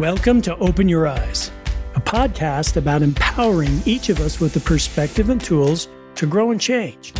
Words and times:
Welcome 0.00 0.40
to 0.42 0.56
Open 0.56 0.88
Your 0.88 1.06
Eyes, 1.06 1.50
a 1.94 2.00
podcast 2.00 2.78
about 2.78 3.02
empowering 3.02 3.82
each 3.84 4.08
of 4.08 4.18
us 4.20 4.40
with 4.40 4.54
the 4.54 4.60
perspective 4.60 5.28
and 5.28 5.38
tools 5.38 5.88
to 6.14 6.24
grow 6.24 6.52
and 6.52 6.58
change. 6.58 7.12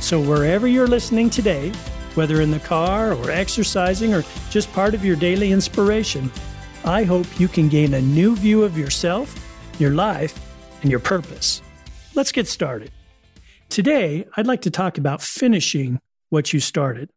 So, 0.00 0.20
wherever 0.20 0.68
you're 0.68 0.86
listening 0.86 1.30
today, 1.30 1.70
whether 2.14 2.40
in 2.40 2.52
the 2.52 2.60
car 2.60 3.12
or 3.12 3.32
exercising 3.32 4.14
or 4.14 4.22
just 4.50 4.72
part 4.72 4.94
of 4.94 5.04
your 5.04 5.16
daily 5.16 5.50
inspiration, 5.50 6.30
I 6.84 7.02
hope 7.02 7.40
you 7.40 7.48
can 7.48 7.68
gain 7.68 7.94
a 7.94 8.00
new 8.00 8.36
view 8.36 8.62
of 8.62 8.78
yourself, 8.78 9.34
your 9.80 9.94
life, 9.96 10.38
and 10.82 10.92
your 10.92 11.00
purpose. 11.00 11.60
Let's 12.14 12.30
get 12.30 12.46
started. 12.46 12.92
Today, 13.68 14.26
I'd 14.36 14.46
like 14.46 14.62
to 14.62 14.70
talk 14.70 14.96
about 14.96 15.22
finishing 15.22 15.98
what 16.28 16.52
you 16.52 16.60
started. 16.60 17.10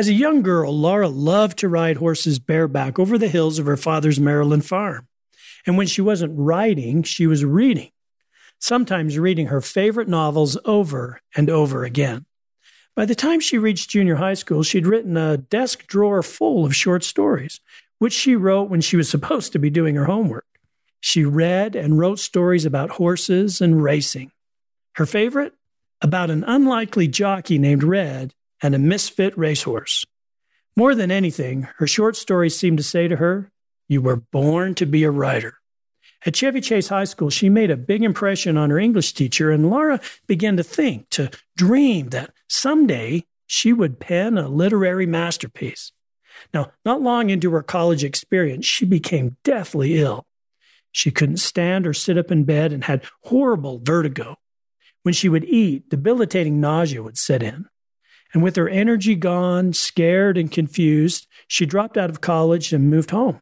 As 0.00 0.08
a 0.08 0.14
young 0.14 0.40
girl, 0.40 0.74
Laura 0.74 1.10
loved 1.10 1.58
to 1.58 1.68
ride 1.68 1.98
horses 1.98 2.38
bareback 2.38 2.98
over 2.98 3.18
the 3.18 3.28
hills 3.28 3.58
of 3.58 3.66
her 3.66 3.76
father's 3.76 4.18
Maryland 4.18 4.64
farm. 4.64 5.06
And 5.66 5.76
when 5.76 5.86
she 5.86 6.00
wasn't 6.00 6.32
riding, 6.38 7.02
she 7.02 7.26
was 7.26 7.44
reading, 7.44 7.90
sometimes 8.58 9.18
reading 9.18 9.48
her 9.48 9.60
favorite 9.60 10.08
novels 10.08 10.56
over 10.64 11.20
and 11.36 11.50
over 11.50 11.84
again. 11.84 12.24
By 12.96 13.04
the 13.04 13.14
time 13.14 13.40
she 13.40 13.58
reached 13.58 13.90
junior 13.90 14.14
high 14.14 14.32
school, 14.32 14.62
she'd 14.62 14.86
written 14.86 15.18
a 15.18 15.36
desk 15.36 15.86
drawer 15.86 16.22
full 16.22 16.64
of 16.64 16.74
short 16.74 17.04
stories, 17.04 17.60
which 17.98 18.14
she 18.14 18.34
wrote 18.34 18.70
when 18.70 18.80
she 18.80 18.96
was 18.96 19.10
supposed 19.10 19.52
to 19.52 19.58
be 19.58 19.68
doing 19.68 19.96
her 19.96 20.06
homework. 20.06 20.46
She 21.00 21.26
read 21.26 21.76
and 21.76 21.98
wrote 21.98 22.20
stories 22.20 22.64
about 22.64 22.92
horses 22.92 23.60
and 23.60 23.82
racing. 23.82 24.32
Her 24.94 25.04
favorite? 25.04 25.52
About 26.00 26.30
an 26.30 26.42
unlikely 26.44 27.06
jockey 27.06 27.58
named 27.58 27.82
Red 27.82 28.32
and 28.62 28.74
a 28.74 28.78
misfit 28.78 29.36
racehorse. 29.36 30.04
More 30.76 30.94
than 30.94 31.10
anything, 31.10 31.68
her 31.78 31.86
short 31.86 32.16
stories 32.16 32.58
seemed 32.58 32.78
to 32.78 32.84
say 32.84 33.08
to 33.08 33.16
her, 33.16 33.50
You 33.88 34.00
were 34.00 34.16
born 34.16 34.74
to 34.76 34.86
be 34.86 35.04
a 35.04 35.10
writer. 35.10 35.54
At 36.26 36.36
Chevy 36.36 36.60
Chase 36.60 36.88
High 36.88 37.04
School, 37.04 37.30
she 37.30 37.48
made 37.48 37.70
a 37.70 37.76
big 37.76 38.02
impression 38.02 38.58
on 38.58 38.70
her 38.70 38.78
English 38.78 39.14
teacher, 39.14 39.50
and 39.50 39.70
Laura 39.70 40.00
began 40.26 40.56
to 40.58 40.62
think, 40.62 41.08
to 41.10 41.30
dream 41.56 42.10
that 42.10 42.32
someday 42.48 43.24
she 43.46 43.72
would 43.72 43.98
pen 43.98 44.36
a 44.36 44.48
literary 44.48 45.06
masterpiece. 45.06 45.92
Now, 46.52 46.72
not 46.84 47.00
long 47.00 47.30
into 47.30 47.50
her 47.52 47.62
college 47.62 48.04
experience, 48.04 48.66
she 48.66 48.84
became 48.84 49.36
deathly 49.44 49.98
ill. 49.98 50.26
She 50.92 51.10
couldn't 51.10 51.38
stand 51.38 51.86
or 51.86 51.94
sit 51.94 52.18
up 52.18 52.30
in 52.30 52.44
bed 52.44 52.72
and 52.72 52.84
had 52.84 53.04
horrible 53.22 53.80
vertigo. 53.82 54.36
When 55.02 55.14
she 55.14 55.28
would 55.28 55.44
eat, 55.44 55.88
debilitating 55.88 56.60
nausea 56.60 57.02
would 57.02 57.16
set 57.16 57.42
in. 57.42 57.66
And 58.32 58.42
with 58.42 58.56
her 58.56 58.68
energy 58.68 59.16
gone, 59.16 59.72
scared 59.72 60.38
and 60.38 60.50
confused, 60.50 61.26
she 61.48 61.66
dropped 61.66 61.96
out 61.96 62.10
of 62.10 62.20
college 62.20 62.72
and 62.72 62.90
moved 62.90 63.10
home. 63.10 63.40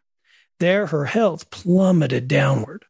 There, 0.61 0.86
her 0.86 1.05
health 1.05 1.50
plummeted 1.50 2.27
downward. 2.27 2.84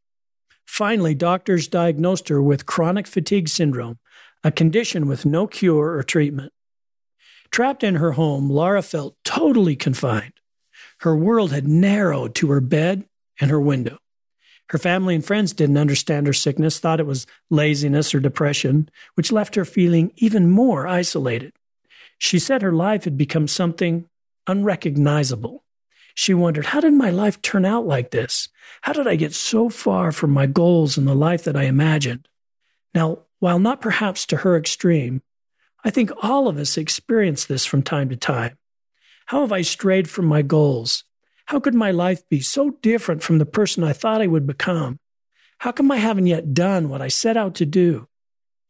Finally, 0.66 1.14
doctors 1.14 1.66
diagnosed 1.66 2.28
her 2.28 2.42
with 2.42 2.66
chronic 2.66 3.06
fatigue 3.06 3.48
syndrome, 3.48 3.98
a 4.44 4.52
condition 4.52 5.08
with 5.08 5.26
no 5.26 5.46
cure 5.46 5.96
or 5.96 6.02
treatment. 6.02 6.52
Trapped 7.50 7.82
in 7.82 7.96
her 7.96 8.12
home, 8.12 8.50
Laura 8.50 8.82
felt 8.82 9.16
totally 9.24 9.74
confined. 9.74 10.34
Her 11.00 11.16
world 11.16 11.52
had 11.52 11.66
narrowed 11.66 12.34
to 12.36 12.50
her 12.50 12.60
bed 12.60 13.04
and 13.40 13.50
her 13.50 13.60
window. 13.60 13.98
Her 14.70 14.78
family 14.78 15.14
and 15.14 15.24
friends 15.24 15.52
didn't 15.54 15.78
understand 15.78 16.26
her 16.26 16.32
sickness, 16.32 16.78
thought 16.78 17.00
it 17.00 17.06
was 17.06 17.26
laziness 17.48 18.14
or 18.14 18.20
depression, 18.20 18.90
which 19.14 19.32
left 19.32 19.54
her 19.54 19.64
feeling 19.64 20.12
even 20.16 20.50
more 20.50 20.86
isolated. 20.86 21.52
She 22.18 22.38
said 22.38 22.62
her 22.62 22.72
life 22.72 23.04
had 23.04 23.16
become 23.16 23.48
something 23.48 24.06
unrecognizable. 24.46 25.64
She 26.14 26.34
wondered, 26.34 26.66
how 26.66 26.80
did 26.80 26.94
my 26.94 27.10
life 27.10 27.40
turn 27.40 27.64
out 27.64 27.86
like 27.86 28.10
this? 28.10 28.48
How 28.82 28.92
did 28.92 29.06
I 29.06 29.14
get 29.14 29.32
so 29.32 29.68
far 29.68 30.10
from 30.10 30.30
my 30.30 30.46
goals 30.46 30.98
and 30.98 31.06
the 31.06 31.14
life 31.14 31.44
that 31.44 31.56
I 31.56 31.64
imagined? 31.64 32.26
Now, 32.92 33.20
while 33.38 33.60
not 33.60 33.80
perhaps 33.80 34.26
to 34.26 34.38
her 34.38 34.56
extreme, 34.56 35.22
I 35.84 35.90
think 35.90 36.10
all 36.20 36.48
of 36.48 36.58
us 36.58 36.76
experience 36.76 37.44
this 37.44 37.64
from 37.64 37.82
time 37.82 38.08
to 38.08 38.16
time. 38.16 38.58
How 39.26 39.42
have 39.42 39.52
I 39.52 39.62
strayed 39.62 40.10
from 40.10 40.26
my 40.26 40.42
goals? 40.42 41.04
How 41.46 41.60
could 41.60 41.74
my 41.74 41.92
life 41.92 42.28
be 42.28 42.40
so 42.40 42.70
different 42.82 43.22
from 43.22 43.38
the 43.38 43.46
person 43.46 43.84
I 43.84 43.92
thought 43.92 44.20
I 44.20 44.26
would 44.26 44.46
become? 44.46 44.98
How 45.58 45.70
come 45.70 45.90
I 45.92 45.98
haven't 45.98 46.26
yet 46.26 46.52
done 46.52 46.88
what 46.88 47.00
I 47.00 47.08
set 47.08 47.36
out 47.36 47.54
to 47.56 47.66
do? 47.66 48.07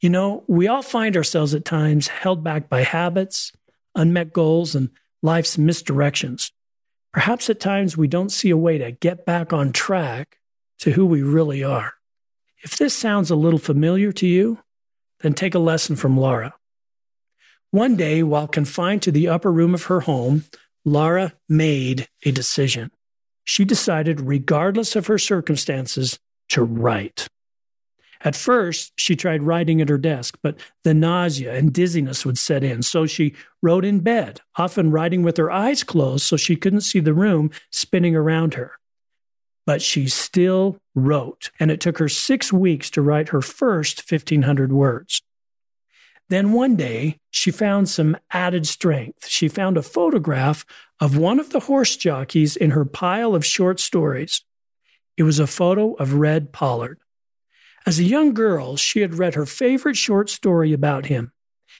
You 0.00 0.10
know, 0.10 0.44
we 0.46 0.68
all 0.68 0.82
find 0.82 1.16
ourselves 1.16 1.54
at 1.54 1.64
times 1.64 2.08
held 2.08 2.44
back 2.44 2.68
by 2.68 2.82
habits, 2.82 3.52
unmet 3.94 4.32
goals, 4.32 4.74
and 4.74 4.90
life's 5.22 5.56
misdirections. 5.56 6.52
Perhaps 7.12 7.50
at 7.50 7.58
times 7.58 7.96
we 7.96 8.06
don't 8.06 8.30
see 8.30 8.50
a 8.50 8.56
way 8.56 8.78
to 8.78 8.92
get 8.92 9.26
back 9.26 9.52
on 9.52 9.72
track 9.72 10.38
to 10.80 10.92
who 10.92 11.04
we 11.04 11.22
really 11.22 11.64
are. 11.64 11.94
If 12.62 12.76
this 12.76 12.94
sounds 12.94 13.30
a 13.30 13.36
little 13.36 13.58
familiar 13.58 14.12
to 14.12 14.26
you, 14.26 14.58
then 15.20 15.34
take 15.34 15.54
a 15.54 15.60
lesson 15.60 15.96
from 15.96 16.16
Laura. 16.16 16.54
One 17.70 17.96
day, 17.96 18.22
while 18.22 18.48
confined 18.48 19.02
to 19.02 19.12
the 19.12 19.28
upper 19.28 19.52
room 19.52 19.74
of 19.74 19.84
her 19.84 20.00
home, 20.00 20.44
Laura 20.84 21.34
made 21.48 22.08
a 22.24 22.30
decision. 22.30 22.90
She 23.44 23.64
decided, 23.64 24.20
regardless 24.20 24.94
of 24.94 25.06
her 25.08 25.18
circumstances, 25.18 26.18
to 26.50 26.62
write. 26.62 27.28
At 28.22 28.34
first, 28.34 28.92
she 28.96 29.14
tried 29.14 29.44
writing 29.44 29.80
at 29.80 29.88
her 29.88 29.98
desk, 29.98 30.38
but 30.42 30.58
the 30.82 30.94
nausea 30.94 31.54
and 31.54 31.72
dizziness 31.72 32.26
would 32.26 32.38
set 32.38 32.64
in. 32.64 32.82
So 32.82 33.06
she 33.06 33.34
wrote 33.62 33.84
in 33.84 34.00
bed, 34.00 34.40
often 34.56 34.90
writing 34.90 35.22
with 35.22 35.36
her 35.36 35.50
eyes 35.50 35.84
closed 35.84 36.24
so 36.24 36.36
she 36.36 36.56
couldn't 36.56 36.80
see 36.80 37.00
the 37.00 37.14
room 37.14 37.50
spinning 37.70 38.16
around 38.16 38.54
her. 38.54 38.72
But 39.66 39.82
she 39.82 40.08
still 40.08 40.80
wrote, 40.94 41.50
and 41.60 41.70
it 41.70 41.80
took 41.80 41.98
her 41.98 42.08
six 42.08 42.52
weeks 42.52 42.90
to 42.90 43.02
write 43.02 43.28
her 43.28 43.42
first 43.42 44.10
1,500 44.10 44.72
words. 44.72 45.22
Then 46.28 46.52
one 46.52 46.76
day, 46.76 47.18
she 47.30 47.50
found 47.50 47.88
some 47.88 48.16
added 48.30 48.66
strength. 48.66 49.28
She 49.28 49.48
found 49.48 49.76
a 49.76 49.82
photograph 49.82 50.66
of 51.00 51.16
one 51.16 51.40
of 51.40 51.50
the 51.50 51.60
horse 51.60 51.96
jockeys 51.96 52.56
in 52.56 52.72
her 52.72 52.84
pile 52.84 53.34
of 53.34 53.46
short 53.46 53.80
stories. 53.80 54.42
It 55.16 55.22
was 55.22 55.38
a 55.38 55.46
photo 55.46 55.94
of 55.94 56.14
Red 56.14 56.52
Pollard. 56.52 56.98
As 57.86 57.98
a 57.98 58.04
young 58.04 58.34
girl, 58.34 58.76
she 58.76 59.00
had 59.00 59.14
read 59.14 59.34
her 59.34 59.46
favorite 59.46 59.96
short 59.96 60.28
story 60.30 60.72
about 60.72 61.06
him. 61.06 61.32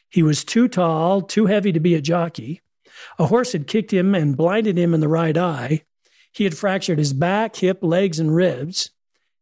He 0.09 0.22
was 0.22 0.44
too 0.44 0.69
tall, 0.69 1.22
too 1.22 1.47
heavy 1.47 1.72
to 1.72 1.81
be 1.81 1.94
a 1.94 2.00
jockey. 2.00 2.62
A 3.19 3.26
horse 3.26 3.53
had 3.53 3.66
kicked 3.66 3.92
him 3.92 4.14
and 4.14 4.37
blinded 4.37 4.78
him 4.78 4.94
in 4.94 5.00
the 5.00 5.08
right 5.08 5.37
eye. 5.37 5.84
He 6.32 6.44
had 6.44 6.56
fractured 6.56 6.98
his 6.98 7.12
back, 7.12 7.56
hip, 7.56 7.78
legs, 7.82 8.19
and 8.19 8.34
ribs. 8.34 8.91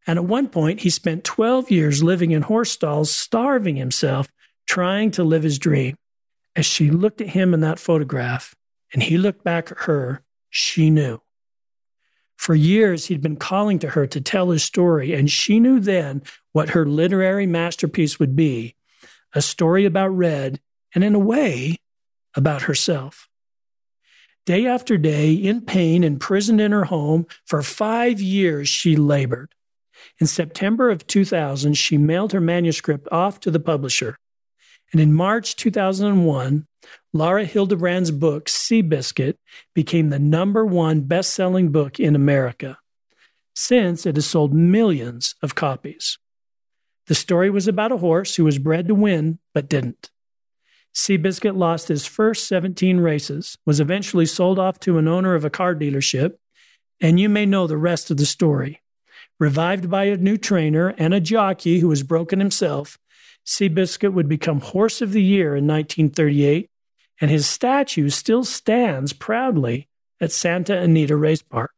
And 0.07 0.19
at 0.19 0.25
one 0.25 0.49
point, 0.49 0.81
he 0.81 0.91
spent 0.91 1.25
12 1.25 1.71
years 1.71 2.03
living 2.03 2.31
in 2.31 2.43
horse 2.43 2.71
stalls, 2.71 3.11
starving 3.11 3.77
himself, 3.77 4.33
trying 4.67 5.11
to 5.13 5.25
live 5.25 5.43
his 5.43 5.59
dream. 5.59 5.97
As 6.55 6.65
she 6.65 6.91
looked 6.91 7.21
at 7.21 7.31
him 7.31 7.53
in 7.53 7.61
that 7.61 7.79
photograph 7.79 8.55
and 8.93 9.03
he 9.03 9.19
looked 9.19 9.45
back 9.45 9.71
at 9.71 9.79
her, 9.81 10.23
she 10.49 10.91
knew. 10.91 11.21
For 12.37 12.55
years, 12.55 13.07
he'd 13.07 13.23
been 13.23 13.37
calling 13.37 13.79
to 13.81 13.91
her 13.91 14.07
to 14.07 14.21
tell 14.21 14.51
his 14.51 14.63
story, 14.63 15.15
and 15.15 15.31
she 15.31 15.59
knew 15.59 15.81
then 15.81 16.23
what 16.53 16.71
her 16.71 16.87
literary 16.87 17.47
masterpiece 17.47 18.19
would 18.19 18.37
be 18.37 18.75
a 19.35 19.43
story 19.43 19.85
about 19.85 20.09
Red, 20.09 20.61
and 20.95 21.05
in 21.05 21.15
a 21.15 21.19
way, 21.19 21.77
about 22.35 22.63
herself. 22.63 23.29
Day 24.47 24.67
after 24.67 24.97
day, 24.97 25.35
in 25.35 25.63
pain, 25.63 26.05
imprisoned 26.05 26.61
in 26.61 26.73
her 26.73 26.85
home, 26.85 27.27
for 27.45 27.63
five 27.63 28.21
years 28.21 28.69
she 28.69 28.97
labored. 28.97 29.55
In 30.21 30.27
September 30.27 30.89
of 30.89 31.07
2000, 31.07 31.75
she 31.75 31.99
mailed 31.99 32.33
her 32.33 32.41
manuscript 32.41 33.09
off 33.11 33.41
to 33.41 33.51
the 33.51 33.61
publisher. 33.61 34.17
And 34.93 35.01
in 35.01 35.13
March 35.13 35.57
2001, 35.57 36.67
Laura 37.13 37.45
Hillenbrand's 37.45 38.11
book, 38.11 38.47
Seabiscuit, 38.47 39.37
became 39.75 40.11
the 40.11 40.19
number 40.19 40.65
one 40.65 41.03
best 41.03 41.35
selling 41.35 41.71
book 41.71 41.99
in 41.99 42.15
America. 42.15 42.79
Since 43.55 44.05
it 44.05 44.17
has 44.17 44.27
sold 44.27 44.53
millions 44.53 45.35
of 45.43 45.55
copies. 45.55 46.19
The 47.07 47.15
story 47.15 47.51
was 47.51 47.69
about 47.69 47.93
a 47.93 47.99
horse 47.99 48.37
who 48.37 48.45
was 48.45 48.59
bred 48.59 48.89
to 48.89 48.95
win, 48.95 49.39
but 49.55 49.69
didn't. 49.69 50.11
Seabiscuit 50.95 51.57
lost 51.57 51.89
his 51.89 52.07
first 52.07 52.49
17 52.49 53.01
races, 53.01 53.59
was 53.65 53.81
eventually 53.81 54.27
sold 54.27 54.59
off 54.59 54.81
to 54.81 54.99
an 54.99 55.07
owner 55.07 55.35
of 55.35 55.45
a 55.45 55.51
car 55.51 55.75
dealership, 55.75 56.37
and 57.01 57.21
you 57.21 57.29
may 57.29 57.47
know 57.47 57.67
the 57.67 57.77
rest 57.77 58.11
of 58.11 58.17
the 58.17 58.27
story. 58.27 58.83
Revived 59.39 59.91
by 59.91 60.05
a 60.05 60.17
new 60.17 60.39
trainer 60.39 60.95
and 60.97 61.13
a 61.13 61.21
jockey 61.21 61.81
who 61.81 61.89
was 61.89 62.03
broken 62.03 62.41
himself, 62.41 62.99
Seabiscuit 63.45 64.13
would 64.13 64.29
become 64.29 64.61
Horse 64.61 65.03
of 65.03 65.13
the 65.13 65.23
Year 65.23 65.55
in 65.55 65.67
1938, 65.67 66.71
and 67.21 67.31
his 67.31 67.47
statue 67.47 68.09
still 68.11 68.45
stands 68.45 69.13
proudly 69.13 69.89
at 70.21 70.33
Santa 70.33 70.79
Anita 70.79 71.17
Race 71.17 71.43
Park. 71.43 71.73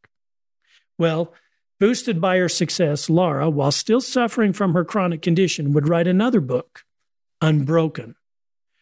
Well, 0.98 1.32
boosted 1.78 2.20
by 2.20 2.38
her 2.38 2.48
success, 2.48 3.08
Laura, 3.08 3.48
while 3.48 3.72
still 3.72 4.00
suffering 4.00 4.52
from 4.52 4.74
her 4.74 4.84
chronic 4.84 5.22
condition, 5.22 5.72
would 5.72 5.88
write 5.88 6.06
another 6.06 6.40
book, 6.40 6.84
Unbroken, 7.40 8.16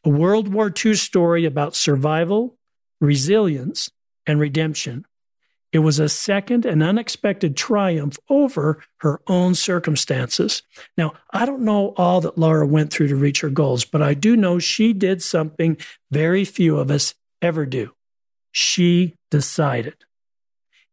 a 0.05 0.08
World 0.08 0.53
War 0.53 0.73
II 0.85 0.94
story 0.94 1.44
about 1.44 1.76
survival, 1.76 2.56
resilience, 3.00 3.91
and 4.26 4.41
redemption. 4.41 5.05
It 5.76 5.81
was 5.81 5.99
a 5.99 6.08
second 6.08 6.64
and 6.64 6.82
unexpected 6.82 7.55
triumph 7.55 8.19
over 8.31 8.82
her 9.00 9.20
own 9.26 9.55
circumstances. 9.55 10.62
Now, 10.96 11.12
I 11.34 11.44
don't 11.44 11.67
know 11.67 11.93
all 11.99 12.23
that 12.23 12.38
Laura 12.38 12.67
went 12.67 12.90
through 12.90 13.08
to 13.08 13.14
reach 13.14 13.43
her 13.43 13.50
goals, 13.50 13.84
but 13.84 14.00
I 14.00 14.14
do 14.14 14.38
know 14.38 14.58
she 14.58 14.94
did 14.94 15.23
something 15.23 15.76
very 16.11 16.46
few 16.46 16.78
of 16.78 16.90
us 16.90 17.14
ever 17.43 17.67
do. 17.67 17.93
She 18.50 19.17
decided. 19.31 19.96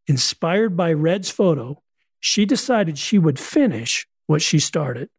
Inspired 0.06 0.76
by 0.76 0.92
Red's 0.92 1.30
photo, 1.30 1.82
she 2.20 2.44
decided 2.44 2.98
she 2.98 3.18
would 3.18 3.40
finish 3.40 4.06
what 4.28 4.42
she 4.42 4.60
started. 4.60 5.10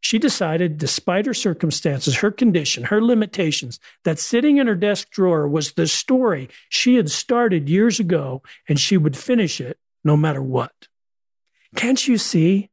She 0.00 0.18
decided, 0.18 0.78
despite 0.78 1.26
her 1.26 1.34
circumstances, 1.34 2.18
her 2.18 2.30
condition, 2.30 2.84
her 2.84 3.02
limitations, 3.02 3.80
that 4.04 4.18
sitting 4.18 4.58
in 4.58 4.66
her 4.66 4.74
desk 4.74 5.10
drawer 5.10 5.48
was 5.48 5.72
the 5.72 5.86
story 5.86 6.48
she 6.68 6.96
had 6.96 7.10
started 7.10 7.68
years 7.68 7.98
ago 7.98 8.42
and 8.68 8.78
she 8.78 8.96
would 8.96 9.16
finish 9.16 9.60
it 9.60 9.78
no 10.04 10.16
matter 10.16 10.42
what. 10.42 10.88
Can't 11.74 12.06
you 12.06 12.18
see? 12.18 12.70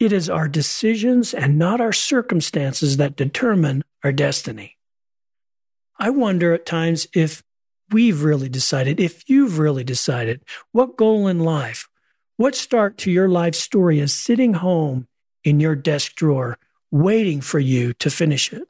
It 0.00 0.12
is 0.12 0.30
our 0.30 0.48
decisions 0.48 1.34
and 1.34 1.58
not 1.58 1.80
our 1.80 1.92
circumstances 1.92 2.96
that 2.96 3.16
determine 3.16 3.84
our 4.02 4.12
destiny. 4.12 4.78
I 5.98 6.10
wonder 6.10 6.52
at 6.52 6.66
times 6.66 7.06
if 7.14 7.44
we've 7.90 8.24
really 8.24 8.48
decided, 8.48 8.98
if 8.98 9.28
you've 9.28 9.58
really 9.58 9.84
decided, 9.84 10.42
what 10.72 10.96
goal 10.96 11.28
in 11.28 11.38
life, 11.38 11.88
what 12.36 12.54
start 12.54 12.96
to 12.98 13.10
your 13.10 13.28
life 13.28 13.54
story 13.54 14.00
is 14.00 14.12
sitting 14.12 14.54
home 14.54 15.06
in 15.44 15.60
your 15.60 15.74
desk 15.74 16.14
drawer, 16.14 16.58
waiting 16.90 17.40
for 17.40 17.58
you 17.58 17.92
to 17.94 18.10
finish 18.10 18.52
it. 18.52 18.62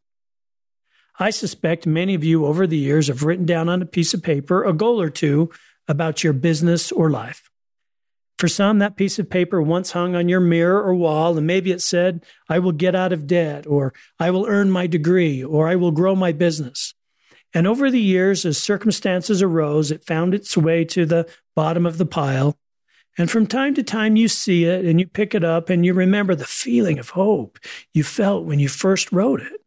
I 1.18 1.30
suspect 1.30 1.86
many 1.86 2.14
of 2.14 2.24
you 2.24 2.46
over 2.46 2.66
the 2.66 2.78
years 2.78 3.08
have 3.08 3.22
written 3.22 3.46
down 3.46 3.68
on 3.68 3.82
a 3.82 3.86
piece 3.86 4.14
of 4.14 4.22
paper 4.22 4.64
a 4.64 4.72
goal 4.72 5.00
or 5.00 5.10
two 5.10 5.50
about 5.86 6.24
your 6.24 6.32
business 6.32 6.90
or 6.90 7.10
life. 7.10 7.50
For 8.38 8.48
some, 8.48 8.80
that 8.80 8.96
piece 8.96 9.18
of 9.18 9.30
paper 9.30 9.62
once 9.62 9.92
hung 9.92 10.16
on 10.16 10.28
your 10.28 10.40
mirror 10.40 10.82
or 10.82 10.94
wall, 10.94 11.38
and 11.38 11.46
maybe 11.46 11.70
it 11.70 11.80
said, 11.80 12.24
I 12.48 12.58
will 12.58 12.72
get 12.72 12.94
out 12.94 13.12
of 13.12 13.26
debt, 13.26 13.66
or 13.68 13.92
I 14.18 14.30
will 14.30 14.46
earn 14.48 14.70
my 14.70 14.88
degree, 14.88 15.44
or 15.44 15.68
I 15.68 15.76
will 15.76 15.92
grow 15.92 16.16
my 16.16 16.32
business. 16.32 16.94
And 17.54 17.66
over 17.66 17.90
the 17.90 18.00
years, 18.00 18.44
as 18.44 18.58
circumstances 18.58 19.42
arose, 19.42 19.90
it 19.90 20.04
found 20.04 20.34
its 20.34 20.56
way 20.56 20.84
to 20.86 21.06
the 21.06 21.28
bottom 21.54 21.86
of 21.86 21.98
the 21.98 22.06
pile, 22.06 22.56
and 23.18 23.30
from 23.30 23.46
time 23.46 23.74
to 23.74 23.82
time, 23.82 24.16
you 24.16 24.28
see 24.28 24.64
it 24.64 24.84
and 24.84 24.98
you 24.98 25.06
pick 25.06 25.34
it 25.34 25.44
up 25.44 25.68
and 25.68 25.84
you 25.84 25.92
remember 25.92 26.34
the 26.34 26.46
feeling 26.46 26.98
of 26.98 27.10
hope 27.10 27.58
you 27.92 28.04
felt 28.04 28.44
when 28.44 28.58
you 28.58 28.68
first 28.68 29.12
wrote 29.12 29.40
it. 29.40 29.60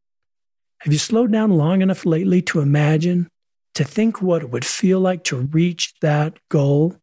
Have 0.79 0.91
you 0.91 0.99
slowed 0.99 1.31
down 1.31 1.51
long 1.51 1.81
enough 1.81 2.05
lately 2.05 2.41
to 2.43 2.59
imagine, 2.59 3.29
to 3.75 3.83
think 3.83 4.21
what 4.21 4.41
it 4.41 4.49
would 4.49 4.65
feel 4.65 4.99
like 4.99 5.23
to 5.25 5.37
reach 5.37 5.93
that 6.01 6.37
goal? 6.49 6.95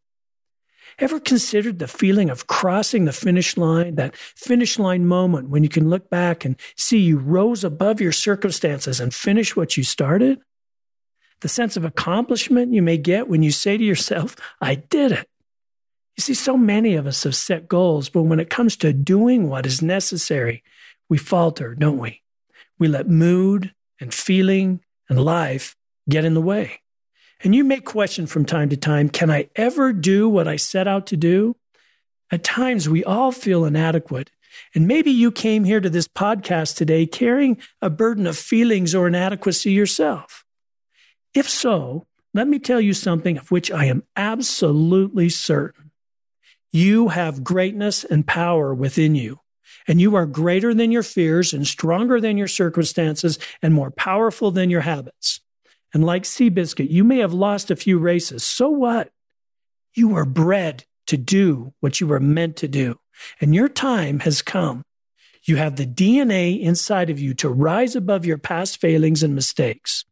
Ever 0.99 1.19
considered 1.19 1.79
the 1.79 1.87
feeling 1.87 2.29
of 2.29 2.47
crossing 2.47 3.05
the 3.05 3.13
finish 3.13 3.57
line, 3.57 3.95
that 3.95 4.15
finish 4.15 4.77
line 4.77 5.07
moment 5.07 5.49
when 5.49 5.63
you 5.63 5.69
can 5.69 5.89
look 5.89 6.09
back 6.09 6.45
and 6.45 6.55
see 6.77 6.99
you 6.99 7.17
rose 7.17 7.63
above 7.63 7.99
your 7.99 8.11
circumstances 8.11 8.99
and 8.99 9.13
finish 9.13 9.55
what 9.55 9.75
you 9.75 9.83
started? 9.83 10.39
The 11.39 11.49
sense 11.49 11.75
of 11.75 11.83
accomplishment 11.83 12.73
you 12.73 12.81
may 12.81 12.97
get 12.97 13.27
when 13.27 13.43
you 13.43 13.51
say 13.51 13.77
to 13.77 13.83
yourself, 13.83 14.35
I 14.61 14.75
did 14.75 15.11
it. 15.13 15.27
You 16.17 16.21
see, 16.21 16.33
so 16.33 16.57
many 16.57 16.95
of 16.95 17.07
us 17.07 17.23
have 17.23 17.35
set 17.35 17.67
goals, 17.67 18.09
but 18.09 18.23
when 18.23 18.39
it 18.39 18.49
comes 18.49 18.75
to 18.77 18.93
doing 18.93 19.49
what 19.49 19.65
is 19.65 19.81
necessary, 19.81 20.63
we 21.09 21.17
falter, 21.17 21.73
don't 21.75 21.97
we? 21.97 22.21
We 22.77 22.87
let 22.87 23.07
mood 23.07 23.73
and 23.99 24.13
feeling 24.13 24.81
and 25.09 25.23
life 25.23 25.75
get 26.07 26.25
in 26.25 26.33
the 26.33 26.41
way. 26.41 26.81
And 27.43 27.53
you 27.53 27.63
may 27.63 27.79
question 27.79 28.25
from 28.25 28.45
time 28.45 28.69
to 28.69 28.77
time 28.77 29.09
can 29.09 29.29
I 29.29 29.49
ever 29.55 29.91
do 29.91 30.29
what 30.29 30.47
I 30.47 30.55
set 30.55 30.87
out 30.87 31.07
to 31.07 31.17
do? 31.17 31.55
At 32.31 32.43
times, 32.43 32.87
we 32.87 33.03
all 33.03 33.31
feel 33.31 33.65
inadequate. 33.65 34.31
And 34.73 34.87
maybe 34.87 35.11
you 35.11 35.31
came 35.31 35.63
here 35.63 35.79
to 35.79 35.89
this 35.89 36.07
podcast 36.07 36.75
today 36.75 37.05
carrying 37.05 37.57
a 37.81 37.89
burden 37.89 38.27
of 38.27 38.37
feelings 38.37 38.95
or 38.95 39.07
inadequacy 39.07 39.71
yourself. 39.71 40.45
If 41.33 41.49
so, 41.49 42.07
let 42.33 42.47
me 42.47 42.59
tell 42.59 42.79
you 42.79 42.93
something 42.93 43.37
of 43.37 43.51
which 43.51 43.71
I 43.71 43.85
am 43.85 44.03
absolutely 44.15 45.29
certain. 45.29 45.82
You 46.73 47.09
have 47.09 47.43
greatness 47.43 48.03
and 48.03 48.25
power 48.25 48.73
within 48.73 49.13
you. 49.13 49.39
And 49.87 50.01
you 50.01 50.15
are 50.15 50.25
greater 50.25 50.73
than 50.73 50.91
your 50.91 51.03
fears 51.03 51.53
and 51.53 51.67
stronger 51.67 52.19
than 52.19 52.35
your 52.35 52.47
circumstances 52.47 53.37
and 53.61 53.75
more 53.75 53.91
powerful 53.91 54.49
than 54.49 54.71
your 54.71 54.81
habits. 54.81 55.39
And 55.93 56.03
like 56.03 56.23
Seabiscuit, 56.23 56.89
you 56.89 57.03
may 57.03 57.19
have 57.19 57.31
lost 57.31 57.69
a 57.69 57.75
few 57.75 57.99
races. 57.99 58.43
So 58.43 58.69
what? 58.69 59.11
You 59.93 60.07
were 60.07 60.25
bred 60.25 60.85
to 61.07 61.15
do 61.15 61.75
what 61.79 62.01
you 62.01 62.07
were 62.07 62.19
meant 62.19 62.55
to 62.57 62.67
do. 62.67 62.99
And 63.39 63.53
your 63.53 63.69
time 63.69 64.21
has 64.21 64.41
come. 64.41 64.81
You 65.43 65.57
have 65.57 65.75
the 65.75 65.85
DNA 65.85 66.59
inside 66.59 67.11
of 67.11 67.19
you 67.19 67.35
to 67.35 67.49
rise 67.49 67.95
above 67.95 68.25
your 68.25 68.39
past 68.39 68.81
failings 68.81 69.21
and 69.21 69.35
mistakes. 69.35 70.05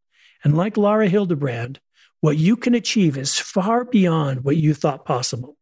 And 0.43 0.55
like 0.55 0.77
Laura 0.77 1.09
Hillenbrand, 1.09 1.77
what 2.19 2.37
you 2.37 2.55
can 2.55 2.75
achieve 2.75 3.17
is 3.17 3.39
far 3.39 3.83
beyond 3.83 4.43
what 4.43 4.57
you 4.57 4.75
thought 4.75 5.05
possible. 5.05 5.57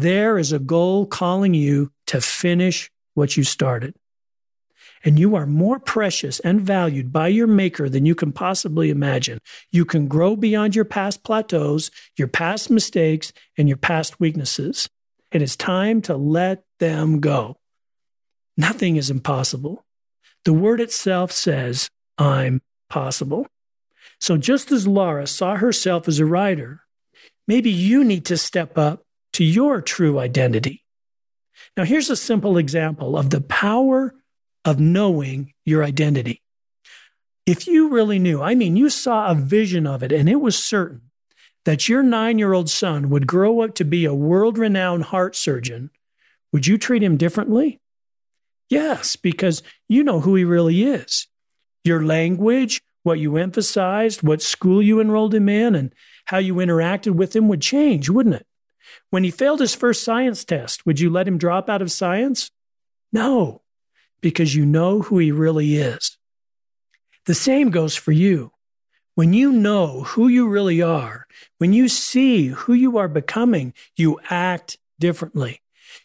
There 0.00 0.38
is 0.38 0.52
a 0.52 0.60
goal 0.60 1.06
calling 1.06 1.54
you 1.54 1.90
to 2.06 2.20
finish 2.20 2.88
what 3.14 3.36
you 3.36 3.42
started. 3.42 3.96
And 5.02 5.18
you 5.18 5.34
are 5.34 5.44
more 5.44 5.80
precious 5.80 6.38
and 6.38 6.60
valued 6.60 7.12
by 7.12 7.26
your 7.26 7.48
maker 7.48 7.88
than 7.88 8.06
you 8.06 8.14
can 8.14 8.30
possibly 8.30 8.90
imagine. 8.90 9.40
You 9.72 9.84
can 9.84 10.06
grow 10.06 10.36
beyond 10.36 10.76
your 10.76 10.84
past 10.84 11.24
plateaus, 11.24 11.90
your 12.16 12.28
past 12.28 12.70
mistakes, 12.70 13.32
and 13.56 13.66
your 13.66 13.76
past 13.76 14.20
weaknesses. 14.20 14.88
It 15.32 15.42
is 15.42 15.56
time 15.56 16.00
to 16.02 16.16
let 16.16 16.62
them 16.78 17.18
go. 17.18 17.56
Nothing 18.56 18.94
is 18.94 19.10
impossible. 19.10 19.84
The 20.44 20.52
word 20.52 20.80
itself 20.80 21.32
says, 21.32 21.90
I'm 22.16 22.62
possible. 22.88 23.48
So 24.20 24.36
just 24.36 24.70
as 24.70 24.86
Laura 24.86 25.26
saw 25.26 25.56
herself 25.56 26.06
as 26.06 26.20
a 26.20 26.24
writer, 26.24 26.82
maybe 27.48 27.72
you 27.72 28.04
need 28.04 28.24
to 28.26 28.36
step 28.36 28.78
up 28.78 29.02
to 29.38 29.44
your 29.44 29.80
true 29.80 30.18
identity. 30.18 30.84
Now, 31.76 31.84
here's 31.84 32.10
a 32.10 32.16
simple 32.16 32.58
example 32.58 33.16
of 33.16 33.30
the 33.30 33.40
power 33.40 34.12
of 34.64 34.80
knowing 34.80 35.54
your 35.64 35.84
identity. 35.84 36.42
If 37.46 37.68
you 37.68 37.90
really 37.90 38.18
knew, 38.18 38.42
I 38.42 38.56
mean, 38.56 38.76
you 38.76 38.90
saw 38.90 39.30
a 39.30 39.36
vision 39.36 39.86
of 39.86 40.02
it 40.02 40.10
and 40.10 40.28
it 40.28 40.40
was 40.40 40.58
certain 40.58 41.02
that 41.66 41.88
your 41.88 42.02
nine 42.02 42.40
year 42.40 42.52
old 42.52 42.68
son 42.68 43.10
would 43.10 43.28
grow 43.28 43.60
up 43.60 43.76
to 43.76 43.84
be 43.84 44.04
a 44.04 44.12
world 44.12 44.58
renowned 44.58 45.04
heart 45.04 45.36
surgeon, 45.36 45.90
would 46.52 46.66
you 46.66 46.76
treat 46.76 47.04
him 47.04 47.16
differently? 47.16 47.78
Yes, 48.68 49.14
because 49.14 49.62
you 49.88 50.02
know 50.02 50.18
who 50.18 50.34
he 50.34 50.42
really 50.42 50.82
is. 50.82 51.28
Your 51.84 52.04
language, 52.04 52.82
what 53.04 53.20
you 53.20 53.36
emphasized, 53.36 54.20
what 54.24 54.42
school 54.42 54.82
you 54.82 55.00
enrolled 55.00 55.32
him 55.32 55.48
in, 55.48 55.76
and 55.76 55.94
how 56.24 56.38
you 56.38 56.54
interacted 56.54 57.12
with 57.12 57.36
him 57.36 57.46
would 57.46 57.62
change, 57.62 58.10
wouldn't 58.10 58.34
it? 58.34 58.47
When 59.10 59.24
he 59.24 59.30
failed 59.30 59.60
his 59.60 59.74
first 59.74 60.04
science 60.04 60.44
test, 60.44 60.84
would 60.86 61.00
you 61.00 61.10
let 61.10 61.28
him 61.28 61.38
drop 61.38 61.68
out 61.68 61.82
of 61.82 61.92
science? 61.92 62.50
No, 63.12 63.62
because 64.20 64.54
you 64.54 64.66
know 64.66 65.02
who 65.02 65.18
he 65.18 65.32
really 65.32 65.76
is. 65.76 66.18
The 67.26 67.34
same 67.34 67.70
goes 67.70 67.94
for 67.94 68.12
you. 68.12 68.52
When 69.14 69.32
you 69.32 69.50
know 69.50 70.02
who 70.02 70.28
you 70.28 70.48
really 70.48 70.80
are, 70.80 71.26
when 71.58 71.72
you 71.72 71.88
see 71.88 72.48
who 72.48 72.72
you 72.72 72.98
are 72.98 73.08
becoming, 73.08 73.74
you 73.96 74.20
act 74.30 74.78
differently. 75.00 75.60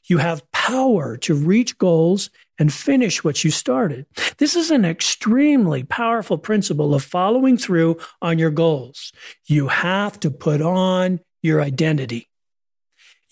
You 0.06 0.18
have 0.18 0.50
power 0.52 1.18
to 1.18 1.36
reach 1.36 1.78
goals 1.78 2.30
and 2.58 2.74
finish 2.74 3.24
what 3.24 3.44
you 3.44 3.52
started. 3.52 4.06
This 4.38 4.56
is 4.56 4.72
an 4.72 4.86
extremely 4.86 5.84
powerful 5.84 6.38
principle 6.38 6.94
of 6.94 7.04
following 7.04 7.58
through 7.58 7.98
on 8.22 8.40
your 8.40 8.52
goals. 8.52 9.12
You 9.46 9.68
have 9.68 10.20
to 10.22 10.32
put 10.32 10.62
on 10.62 11.20
your 11.42 11.62
identity. 11.62 12.30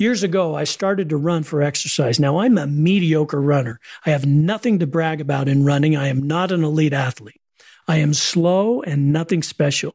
Years 0.01 0.23
ago, 0.23 0.55
I 0.55 0.63
started 0.63 1.09
to 1.09 1.15
run 1.15 1.43
for 1.43 1.61
exercise. 1.61 2.19
Now 2.19 2.39
I'm 2.39 2.57
a 2.57 2.65
mediocre 2.65 3.39
runner. 3.39 3.79
I 4.03 4.09
have 4.09 4.25
nothing 4.25 4.79
to 4.79 4.87
brag 4.87 5.21
about 5.21 5.47
in 5.47 5.63
running. 5.63 5.95
I 5.95 6.07
am 6.07 6.23
not 6.23 6.51
an 6.51 6.63
elite 6.63 6.91
athlete. 6.91 7.39
I 7.87 7.97
am 7.97 8.15
slow 8.15 8.81
and 8.81 9.13
nothing 9.13 9.43
special. 9.43 9.93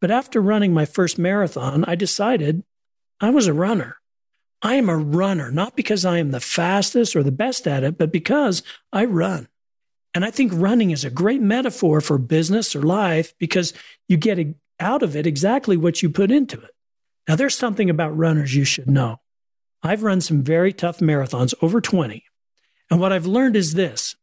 But 0.00 0.10
after 0.10 0.40
running 0.40 0.72
my 0.72 0.86
first 0.86 1.18
marathon, 1.18 1.84
I 1.86 1.96
decided 1.96 2.64
I 3.20 3.28
was 3.28 3.46
a 3.46 3.52
runner. 3.52 3.98
I 4.62 4.76
am 4.76 4.88
a 4.88 4.96
runner, 4.96 5.52
not 5.52 5.76
because 5.76 6.06
I 6.06 6.16
am 6.16 6.30
the 6.30 6.40
fastest 6.40 7.14
or 7.14 7.22
the 7.22 7.30
best 7.30 7.66
at 7.66 7.84
it, 7.84 7.98
but 7.98 8.10
because 8.10 8.62
I 8.90 9.04
run. 9.04 9.48
And 10.14 10.24
I 10.24 10.30
think 10.30 10.50
running 10.54 10.92
is 10.92 11.04
a 11.04 11.10
great 11.10 11.42
metaphor 11.42 12.00
for 12.00 12.16
business 12.16 12.74
or 12.74 12.82
life 12.82 13.34
because 13.38 13.74
you 14.08 14.16
get 14.16 14.38
out 14.80 15.02
of 15.02 15.14
it 15.14 15.26
exactly 15.26 15.76
what 15.76 16.02
you 16.02 16.08
put 16.08 16.30
into 16.30 16.58
it. 16.58 16.70
Now, 17.28 17.36
there's 17.36 17.58
something 17.58 17.90
about 17.90 18.16
runners 18.16 18.54
you 18.54 18.64
should 18.64 18.88
know. 18.88 19.20
I've 19.86 20.02
run 20.02 20.20
some 20.20 20.42
very 20.42 20.72
tough 20.72 20.98
marathons, 20.98 21.54
over 21.62 21.80
20. 21.80 22.24
And 22.90 23.00
what 23.00 23.12
I've 23.12 23.26
learned 23.26 23.56
is 23.56 23.74
this 23.74 24.16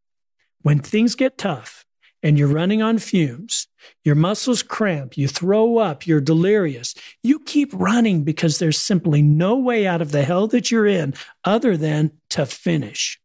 when 0.62 0.80
things 0.80 1.16
get 1.16 1.38
tough 1.38 1.86
and 2.22 2.40
you're 2.40 2.48
running 2.48 2.82
on 2.82 2.98
fumes, 2.98 3.68
your 4.04 4.16
muscles 4.16 4.64
cramp, 4.64 5.18
you 5.18 5.28
throw 5.28 5.78
up, 5.78 6.08
you're 6.08 6.22
delirious, 6.22 6.96
you 7.22 7.40
keep 7.40 7.70
running 7.74 8.24
because 8.24 8.60
there's 8.60 8.80
simply 8.80 9.22
no 9.22 9.58
way 9.58 9.86
out 9.86 10.02
of 10.02 10.12
the 10.12 10.24
hell 10.24 10.48
that 10.48 10.72
you're 10.72 10.88
in 10.88 11.14
other 11.44 11.76
than 11.76 12.12
to 12.30 12.46
finish. 12.46 13.20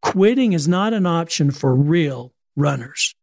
Quitting 0.00 0.54
is 0.54 0.66
not 0.66 0.94
an 0.94 1.06
option 1.06 1.50
for 1.50 1.74
real 1.74 2.32
runners. 2.56 3.14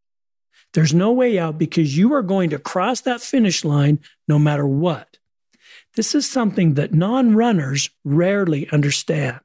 There's 0.73 0.93
no 0.93 1.11
way 1.11 1.39
out 1.39 1.57
because 1.57 1.97
you 1.97 2.13
are 2.13 2.21
going 2.21 2.51
to 2.51 2.59
cross 2.59 3.01
that 3.01 3.21
finish 3.21 3.65
line 3.65 3.99
no 4.27 4.37
matter 4.37 4.67
what. 4.67 5.08
This 5.95 6.15
is 6.15 6.29
something 6.29 6.75
that 6.75 6.93
non 6.93 7.35
runners 7.35 7.89
rarely 8.03 8.69
understand. 8.69 9.39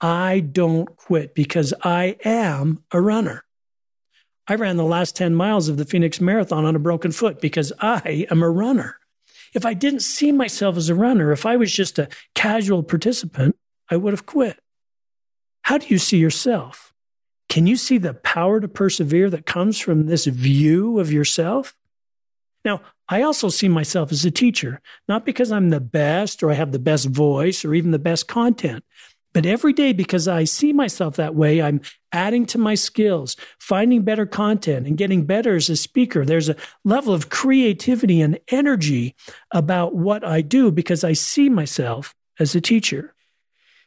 I 0.00 0.40
don't 0.40 0.96
quit 0.96 1.34
because 1.34 1.72
I 1.82 2.16
am 2.24 2.82
a 2.90 3.00
runner. 3.00 3.44
I 4.48 4.56
ran 4.56 4.76
the 4.76 4.84
last 4.84 5.14
10 5.14 5.34
miles 5.34 5.68
of 5.68 5.76
the 5.76 5.84
Phoenix 5.84 6.20
Marathon 6.20 6.64
on 6.64 6.74
a 6.74 6.80
broken 6.80 7.12
foot 7.12 7.40
because 7.40 7.72
I 7.80 8.26
am 8.30 8.42
a 8.42 8.50
runner. 8.50 8.98
If 9.54 9.64
I 9.64 9.74
didn't 9.74 10.00
see 10.00 10.32
myself 10.32 10.76
as 10.76 10.88
a 10.88 10.94
runner, 10.94 11.30
if 11.30 11.46
I 11.46 11.56
was 11.56 11.72
just 11.72 11.98
a 11.98 12.08
casual 12.34 12.82
participant, 12.82 13.56
I 13.88 13.96
would 13.96 14.12
have 14.12 14.26
quit. 14.26 14.58
How 15.62 15.78
do 15.78 15.86
you 15.86 15.98
see 15.98 16.18
yourself? 16.18 16.92
Can 17.48 17.66
you 17.66 17.76
see 17.76 17.98
the 17.98 18.14
power 18.14 18.60
to 18.60 18.68
persevere 18.68 19.30
that 19.30 19.46
comes 19.46 19.78
from 19.78 20.06
this 20.06 20.26
view 20.26 20.98
of 20.98 21.12
yourself? 21.12 21.76
Now, 22.64 22.82
I 23.08 23.22
also 23.22 23.48
see 23.48 23.68
myself 23.68 24.12
as 24.12 24.24
a 24.24 24.30
teacher, 24.30 24.80
not 25.08 25.26
because 25.26 25.50
I'm 25.50 25.70
the 25.70 25.80
best 25.80 26.42
or 26.42 26.50
I 26.50 26.54
have 26.54 26.72
the 26.72 26.78
best 26.78 27.06
voice 27.06 27.64
or 27.64 27.74
even 27.74 27.90
the 27.90 27.98
best 27.98 28.28
content, 28.28 28.84
but 29.32 29.46
every 29.46 29.72
day, 29.72 29.92
because 29.92 30.28
I 30.28 30.44
see 30.44 30.72
myself 30.72 31.16
that 31.16 31.34
way, 31.34 31.62
I'm 31.62 31.80
adding 32.12 32.44
to 32.46 32.58
my 32.58 32.74
skills, 32.74 33.36
finding 33.58 34.02
better 34.02 34.26
content, 34.26 34.86
and 34.86 34.98
getting 34.98 35.24
better 35.24 35.56
as 35.56 35.70
a 35.70 35.76
speaker. 35.76 36.24
There's 36.24 36.50
a 36.50 36.56
level 36.84 37.14
of 37.14 37.30
creativity 37.30 38.20
and 38.20 38.38
energy 38.48 39.14
about 39.50 39.94
what 39.94 40.22
I 40.24 40.42
do 40.42 40.70
because 40.70 41.02
I 41.02 41.14
see 41.14 41.48
myself 41.48 42.14
as 42.38 42.54
a 42.54 42.60
teacher. 42.60 43.14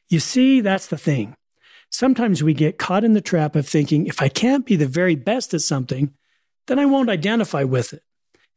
You 0.10 0.20
see, 0.20 0.62
that's 0.62 0.88
the 0.88 0.98
thing. 0.98 1.36
Sometimes 1.91 2.41
we 2.41 2.53
get 2.53 2.79
caught 2.79 3.03
in 3.03 3.13
the 3.13 3.22
trap 3.22 3.55
of 3.55 3.67
thinking 3.67 4.08
if 4.08 4.22
I 4.22 4.29
can't 4.29 4.65
be 4.65 4.75
the 4.75 4.88
very 4.88 5.15
best 5.15 5.53
at 5.53 5.62
something, 5.62 6.13
then 6.67 6.79
I 6.79 6.86
won't 6.86 7.10
identify 7.10 7.63
with 7.63 7.94
it. 7.94 8.01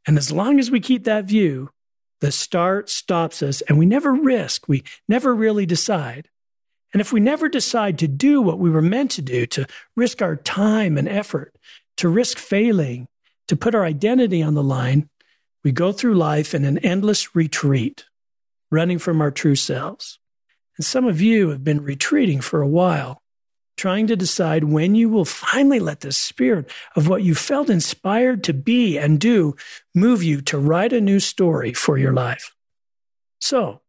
And 0.08 0.16
as 0.16 0.32
long 0.32 0.58
as 0.58 0.70
we 0.70 0.80
keep 0.80 1.04
that 1.04 1.26
view, 1.26 1.68
the 2.22 2.32
start 2.32 2.88
stops 2.88 3.42
us 3.42 3.60
and 3.60 3.78
we 3.78 3.84
never 3.84 4.14
risk, 4.14 4.66
we 4.66 4.82
never 5.06 5.34
really 5.34 5.66
decide. 5.66 6.30
And 6.94 7.02
if 7.02 7.12
we 7.12 7.20
never 7.20 7.46
decide 7.46 7.98
to 7.98 8.08
do 8.08 8.40
what 8.40 8.58
we 8.58 8.70
were 8.70 8.80
meant 8.80 9.10
to 9.12 9.22
do, 9.22 9.44
to 9.44 9.66
risk 9.94 10.22
our 10.22 10.34
time 10.34 10.96
and 10.96 11.06
effort, 11.06 11.54
to 11.98 12.08
risk 12.08 12.38
failing, 12.38 13.06
to 13.48 13.56
put 13.56 13.74
our 13.74 13.84
identity 13.84 14.42
on 14.42 14.54
the 14.54 14.62
line, 14.62 15.10
we 15.62 15.72
go 15.72 15.92
through 15.92 16.14
life 16.14 16.54
in 16.54 16.64
an 16.64 16.78
endless 16.78 17.36
retreat, 17.36 18.06
running 18.70 18.98
from 18.98 19.20
our 19.20 19.30
true 19.30 19.56
selves. 19.56 20.18
And 20.78 20.86
some 20.86 21.06
of 21.06 21.20
you 21.20 21.50
have 21.50 21.62
been 21.62 21.82
retreating 21.82 22.40
for 22.40 22.62
a 22.62 22.68
while, 22.68 23.20
trying 23.78 24.06
to 24.08 24.16
decide 24.16 24.64
when 24.64 24.94
you 24.94 25.08
will 25.08 25.24
finally 25.24 25.80
let 25.80 26.00
the 26.00 26.12
spirit 26.12 26.70
of 26.96 27.08
what 27.08 27.22
you 27.22 27.34
felt 27.34 27.70
inspired 27.70 28.44
to 28.44 28.52
be 28.52 28.98
and 28.98 29.18
do 29.18 29.54
move 29.94 30.22
you 30.22 30.40
to 30.42 30.58
write 30.58 30.92
a 30.92 31.00
new 31.00 31.20
story 31.20 31.72
for 31.72 31.96
your 31.96 32.12
life. 32.12 32.54
So, 33.40 33.80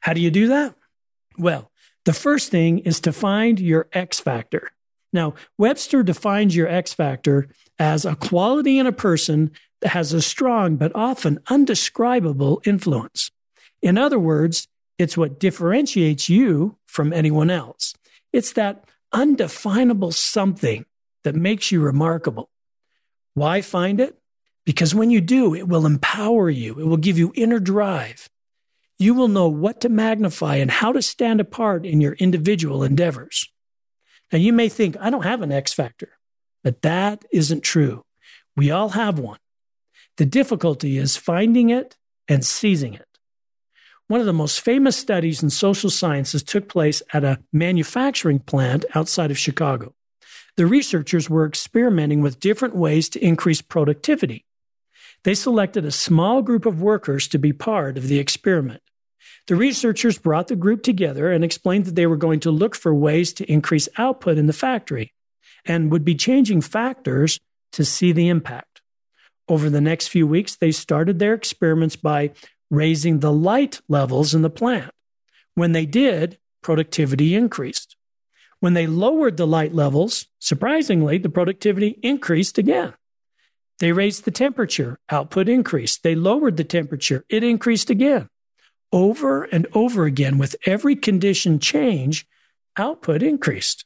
how 0.00 0.12
do 0.12 0.20
you 0.20 0.30
do 0.30 0.48
that? 0.48 0.74
Well, 1.36 1.70
the 2.04 2.12
first 2.12 2.50
thing 2.50 2.78
is 2.80 3.00
to 3.00 3.12
find 3.12 3.58
your 3.58 3.88
X 3.92 4.20
factor. 4.20 4.70
Now, 5.12 5.34
Webster 5.56 6.02
defines 6.02 6.54
your 6.54 6.68
X 6.68 6.92
factor 6.92 7.48
as 7.78 8.04
a 8.04 8.14
quality 8.14 8.78
in 8.78 8.86
a 8.86 8.92
person 8.92 9.50
that 9.80 9.90
has 9.90 10.12
a 10.12 10.22
strong 10.22 10.76
but 10.76 10.92
often 10.94 11.40
undescribable 11.48 12.60
influence. 12.64 13.30
In 13.80 13.96
other 13.96 14.18
words, 14.18 14.68
it's 14.98 15.16
what 15.16 15.38
differentiates 15.38 16.28
you 16.28 16.76
from 16.86 17.12
anyone 17.12 17.50
else. 17.50 17.94
It's 18.32 18.52
that 18.52 18.84
undefinable 19.12 20.12
something 20.12 20.84
that 21.24 21.34
makes 21.34 21.72
you 21.72 21.80
remarkable. 21.80 22.50
Why 23.34 23.60
find 23.60 24.00
it? 24.00 24.18
Because 24.64 24.94
when 24.94 25.10
you 25.10 25.20
do, 25.20 25.54
it 25.54 25.68
will 25.68 25.86
empower 25.86 26.50
you. 26.50 26.78
It 26.78 26.86
will 26.86 26.96
give 26.96 27.18
you 27.18 27.32
inner 27.34 27.58
drive 27.58 28.28
you 28.98 29.14
will 29.14 29.28
know 29.28 29.48
what 29.48 29.80
to 29.80 29.88
magnify 29.88 30.56
and 30.56 30.70
how 30.70 30.92
to 30.92 31.00
stand 31.00 31.40
apart 31.40 31.86
in 31.86 32.00
your 32.00 32.14
individual 32.14 32.82
endeavors. 32.82 33.48
Now, 34.32 34.38
you 34.38 34.52
may 34.52 34.68
think, 34.68 34.96
I 35.00 35.10
don't 35.10 35.22
have 35.22 35.40
an 35.40 35.52
X 35.52 35.72
factor, 35.72 36.10
but 36.64 36.82
that 36.82 37.24
isn't 37.32 37.62
true. 37.62 38.04
We 38.56 38.70
all 38.70 38.90
have 38.90 39.18
one. 39.18 39.38
The 40.16 40.26
difficulty 40.26 40.98
is 40.98 41.16
finding 41.16 41.70
it 41.70 41.96
and 42.26 42.44
seizing 42.44 42.94
it. 42.94 43.07
One 44.08 44.20
of 44.20 44.26
the 44.26 44.32
most 44.32 44.62
famous 44.62 44.96
studies 44.96 45.42
in 45.42 45.50
social 45.50 45.90
sciences 45.90 46.42
took 46.42 46.66
place 46.66 47.02
at 47.12 47.24
a 47.24 47.40
manufacturing 47.52 48.38
plant 48.38 48.86
outside 48.94 49.30
of 49.30 49.38
Chicago. 49.38 49.94
The 50.56 50.66
researchers 50.66 51.28
were 51.28 51.46
experimenting 51.46 52.22
with 52.22 52.40
different 52.40 52.74
ways 52.74 53.10
to 53.10 53.24
increase 53.24 53.60
productivity. 53.60 54.46
They 55.24 55.34
selected 55.34 55.84
a 55.84 55.90
small 55.90 56.40
group 56.40 56.64
of 56.64 56.80
workers 56.80 57.28
to 57.28 57.38
be 57.38 57.52
part 57.52 57.98
of 57.98 58.08
the 58.08 58.18
experiment. 58.18 58.82
The 59.46 59.56
researchers 59.56 60.16
brought 60.16 60.48
the 60.48 60.56
group 60.56 60.82
together 60.82 61.30
and 61.30 61.44
explained 61.44 61.84
that 61.84 61.94
they 61.94 62.06
were 62.06 62.16
going 62.16 62.40
to 62.40 62.50
look 62.50 62.74
for 62.74 62.94
ways 62.94 63.34
to 63.34 63.52
increase 63.52 63.90
output 63.98 64.38
in 64.38 64.46
the 64.46 64.52
factory 64.54 65.12
and 65.66 65.92
would 65.92 66.04
be 66.04 66.14
changing 66.14 66.62
factors 66.62 67.38
to 67.72 67.84
see 67.84 68.12
the 68.12 68.28
impact. 68.28 68.80
Over 69.48 69.68
the 69.68 69.82
next 69.82 70.08
few 70.08 70.26
weeks, 70.26 70.56
they 70.56 70.72
started 70.72 71.18
their 71.18 71.34
experiments 71.34 71.96
by 71.96 72.32
raising 72.70 73.20
the 73.20 73.32
light 73.32 73.80
levels 73.88 74.34
in 74.34 74.42
the 74.42 74.50
plant. 74.50 74.90
When 75.54 75.72
they 75.72 75.86
did, 75.86 76.38
productivity 76.62 77.34
increased. 77.34 77.96
When 78.60 78.74
they 78.74 78.86
lowered 78.86 79.36
the 79.36 79.46
light 79.46 79.74
levels, 79.74 80.26
surprisingly, 80.38 81.18
the 81.18 81.30
productivity 81.30 81.98
increased 82.02 82.58
again. 82.58 82.94
They 83.78 83.92
raised 83.92 84.24
the 84.24 84.32
temperature, 84.32 84.98
output 85.08 85.48
increased. 85.48 86.02
They 86.02 86.14
lowered 86.16 86.56
the 86.56 86.64
temperature, 86.64 87.24
it 87.28 87.44
increased 87.44 87.90
again 87.90 88.28
over 88.92 89.44
and 89.44 89.66
over 89.74 90.04
again 90.04 90.38
with 90.38 90.56
every 90.66 90.96
condition 90.96 91.58
change, 91.58 92.26
output 92.76 93.22
increased. 93.22 93.84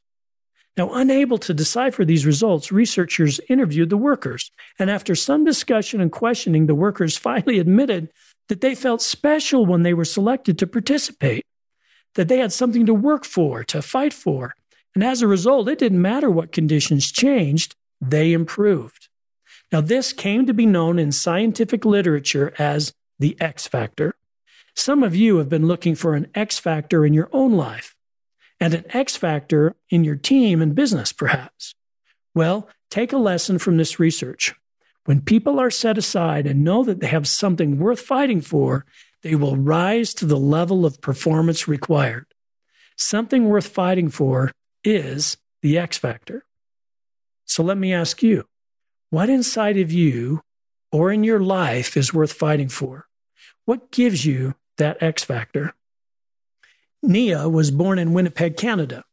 Now, 0.77 0.95
unable 0.95 1.37
to 1.39 1.53
decipher 1.53 2.05
these 2.05 2.25
results, 2.25 2.73
researchers 2.73 3.41
interviewed 3.49 3.91
the 3.91 3.97
workers. 3.97 4.51
And 4.79 4.91
after 4.91 5.15
some 5.15 5.45
discussion 5.45 6.01
and 6.01 6.11
questioning, 6.11 6.67
the 6.67 6.75
workers 6.75 7.17
finally 7.19 7.59
admitted 7.59 8.11
that 8.49 8.61
they 8.61 8.75
felt 8.75 9.03
special 9.03 9.65
when 9.65 9.83
they 9.83 9.95
were 9.95 10.05
selected 10.05 10.59
to 10.59 10.67
participate, 10.67 11.45
that 12.15 12.29
they 12.29 12.39
had 12.39 12.53
something 12.53 12.87
to 12.87 12.95
work 12.95 13.25
for, 13.25 13.65
to 13.65 13.83
fight 13.83 14.13
for. 14.13 14.55
And 14.95 15.03
as 15.03 15.23
a 15.23 15.27
result, 15.27 15.69
it 15.69 15.79
didn't 15.79 16.03
matter 16.03 16.31
what 16.31 16.53
conditions 16.53 17.11
changed, 17.11 17.75
they 18.01 18.33
improved. 18.33 19.09
Now, 19.71 19.81
this 19.81 20.13
came 20.13 20.45
to 20.47 20.53
be 20.53 20.67
known 20.67 20.99
in 20.99 21.13
scientific 21.13 21.85
literature 21.85 22.53
as 22.59 22.93
the 23.19 23.41
X 23.41 23.67
factor. 23.67 24.15
Some 24.75 25.03
of 25.03 25.17
you 25.17 25.37
have 25.39 25.49
been 25.49 25.67
looking 25.67 25.95
for 25.95 26.15
an 26.15 26.29
X 26.35 26.59
factor 26.59 27.07
in 27.07 27.15
your 27.15 27.31
own 27.33 27.53
life 27.53 27.95
and 28.61 28.75
an 28.75 28.85
X 28.91 29.17
factor 29.17 29.75
in 29.89 30.05
your 30.05 30.17
team 30.17 30.61
and 30.61 30.75
business, 30.75 31.13
perhaps. 31.13 31.75
Well, 32.35 32.69
take 32.91 33.13
a 33.13 33.19
lesson 33.19 33.59
from 33.59 33.77
this 33.77 33.99
research. 33.99 34.55
When 35.05 35.21
people 35.21 35.59
are 35.59 35.71
set 35.71 35.99
aside 35.99 36.47
and 36.47 36.65
know 36.65 36.85
that 36.85 37.01
they 37.01 37.09
have 37.09 37.27
something 37.27 37.79
worth 37.79 38.01
fighting 38.01 38.41
for, 38.41 38.87
they 39.23 39.35
will 39.35 39.57
rise 39.57 40.15
to 40.15 40.27
the 40.27 40.39
level 40.39 40.87
of 40.87 41.01
performance 41.01 41.67
required. 41.67 42.27
Something 42.97 43.49
worth 43.49 43.67
fighting 43.67 44.09
for 44.09 44.53
is 44.85 45.37
the 45.63 45.79
X 45.79 45.99
factor. 45.99 46.45
So 47.45 47.63
let 47.63 47.79
me 47.79 47.93
ask 47.93 48.23
you 48.23 48.45
what 49.11 49.29
inside 49.29 49.77
of 49.77 49.93
you 49.93 50.43
or 50.91 51.11
in 51.11 51.25
your 51.25 51.41
life 51.41 51.97
is 51.97 52.15
worth 52.15 52.33
fighting 52.33 52.69
for? 52.69 53.07
What 53.65 53.91
gives 53.91 54.25
you 54.25 54.55
that 54.79 55.03
X 55.03 55.25
factor. 55.25 55.75
Nia 57.03 57.49
was 57.49 57.71
born 57.71 57.99
in 57.99 58.13
Winnipeg, 58.13 58.57
Canada. 58.57 59.05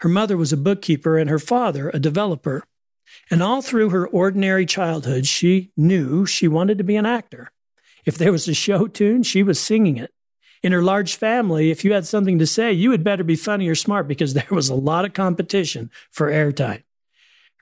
Her 0.00 0.08
mother 0.08 0.36
was 0.36 0.52
a 0.52 0.56
bookkeeper 0.56 1.18
and 1.18 1.30
her 1.30 1.38
father 1.38 1.90
a 1.90 1.98
developer. 1.98 2.64
And 3.30 3.42
all 3.42 3.62
through 3.62 3.90
her 3.90 4.06
ordinary 4.06 4.66
childhood, 4.66 5.26
she 5.26 5.70
knew 5.76 6.24
she 6.26 6.48
wanted 6.48 6.78
to 6.78 6.84
be 6.84 6.96
an 6.96 7.06
actor. 7.06 7.52
If 8.04 8.16
there 8.16 8.32
was 8.32 8.48
a 8.48 8.54
show 8.54 8.86
tune, 8.86 9.22
she 9.22 9.42
was 9.42 9.60
singing 9.60 9.96
it. 9.96 10.12
In 10.62 10.72
her 10.72 10.82
large 10.82 11.14
family, 11.14 11.70
if 11.70 11.84
you 11.84 11.92
had 11.92 12.06
something 12.06 12.38
to 12.38 12.46
say, 12.46 12.72
you 12.72 12.90
had 12.90 13.04
better 13.04 13.22
be 13.22 13.36
funny 13.36 13.68
or 13.68 13.74
smart 13.74 14.08
because 14.08 14.34
there 14.34 14.46
was 14.50 14.68
a 14.68 14.74
lot 14.74 15.04
of 15.04 15.12
competition 15.12 15.90
for 16.10 16.30
airtime. 16.30 16.82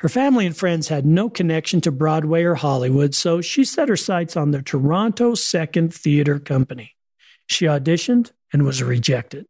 Her 0.00 0.08
family 0.08 0.44
and 0.46 0.56
friends 0.56 0.88
had 0.88 1.06
no 1.06 1.30
connection 1.30 1.80
to 1.80 1.90
Broadway 1.90 2.42
or 2.42 2.54
Hollywood, 2.54 3.14
so 3.14 3.40
she 3.40 3.64
set 3.64 3.88
her 3.88 3.96
sights 3.96 4.36
on 4.36 4.50
the 4.50 4.60
Toronto 4.60 5.34
Second 5.34 5.94
Theatre 5.94 6.38
Company. 6.38 6.94
She 7.46 7.64
auditioned 7.64 8.32
and 8.52 8.64
was 8.64 8.82
rejected. 8.82 9.46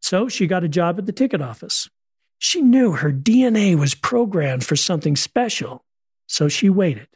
So 0.00 0.28
she 0.28 0.46
got 0.46 0.62
a 0.62 0.68
job 0.68 0.98
at 0.98 1.06
the 1.06 1.12
ticket 1.12 1.42
office. 1.42 1.90
She 2.38 2.60
knew 2.60 2.92
her 2.92 3.12
DNA 3.12 3.78
was 3.78 3.94
programmed 3.94 4.64
for 4.64 4.76
something 4.76 5.16
special. 5.16 5.84
So 6.26 6.48
she 6.48 6.68
waited. 6.68 7.08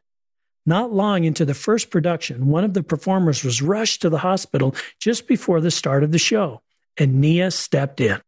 Not 0.65 0.93
long 0.93 1.25
into 1.25 1.45
the 1.45 1.55
first 1.55 1.91
production, 1.91 2.47
one 2.47 2.65
of 2.65 2.75
the 2.75 2.83
performers 2.83 3.43
was 3.43 3.63
rushed 3.63 4.03
to 4.03 4.11
the 4.11 4.19
hospital 4.19 4.75
just 5.01 5.27
before 5.27 5.61
the 5.61 5.71
start 5.71 6.05
of 6.05 6.13
the 6.13 6.19
show, 6.19 6.63
and 6.97 7.21
Nia 7.21 7.51
stepped 7.51 8.01
in. 8.01 8.21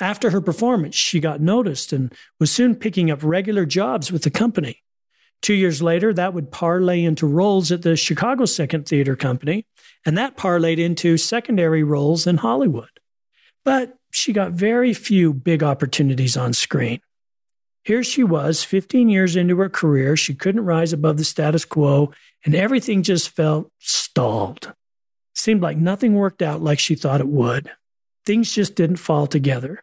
After 0.00 0.30
her 0.30 0.40
performance, 0.40 0.94
she 0.94 1.20
got 1.20 1.40
noticed 1.40 1.92
and 1.92 2.14
was 2.38 2.50
soon 2.50 2.74
picking 2.74 3.10
up 3.10 3.22
regular 3.22 3.66
jobs 3.66 4.12
with 4.12 4.22
the 4.22 4.30
company. 4.30 4.82
Two 5.42 5.54
years 5.54 5.82
later, 5.82 6.12
that 6.12 6.34
would 6.34 6.50
parlay 6.50 7.02
into 7.02 7.26
roles 7.26 7.72
at 7.72 7.82
the 7.82 7.96
Chicago 7.96 8.44
Second 8.44 8.86
Theater 8.86 9.16
Company, 9.16 9.66
and 10.04 10.16
that 10.18 10.36
parlayed 10.36 10.78
into 10.78 11.16
secondary 11.16 11.82
roles 11.82 12.26
in 12.26 12.38
Hollywood. 12.38 13.00
But 13.64 13.96
she 14.20 14.34
got 14.34 14.52
very 14.52 14.92
few 14.92 15.32
big 15.32 15.62
opportunities 15.62 16.36
on 16.36 16.52
screen. 16.52 17.00
Here 17.82 18.04
she 18.04 18.22
was, 18.22 18.62
15 18.62 19.08
years 19.08 19.34
into 19.34 19.56
her 19.56 19.70
career. 19.70 20.14
She 20.14 20.34
couldn't 20.34 20.66
rise 20.66 20.92
above 20.92 21.16
the 21.16 21.24
status 21.24 21.64
quo, 21.64 22.12
and 22.44 22.54
everything 22.54 23.02
just 23.02 23.30
felt 23.30 23.72
stalled. 23.78 24.74
Seemed 25.34 25.62
like 25.62 25.78
nothing 25.78 26.14
worked 26.14 26.42
out 26.42 26.60
like 26.60 26.78
she 26.78 26.94
thought 26.94 27.22
it 27.22 27.28
would. 27.28 27.70
Things 28.26 28.54
just 28.54 28.74
didn't 28.74 28.96
fall 28.96 29.26
together. 29.26 29.82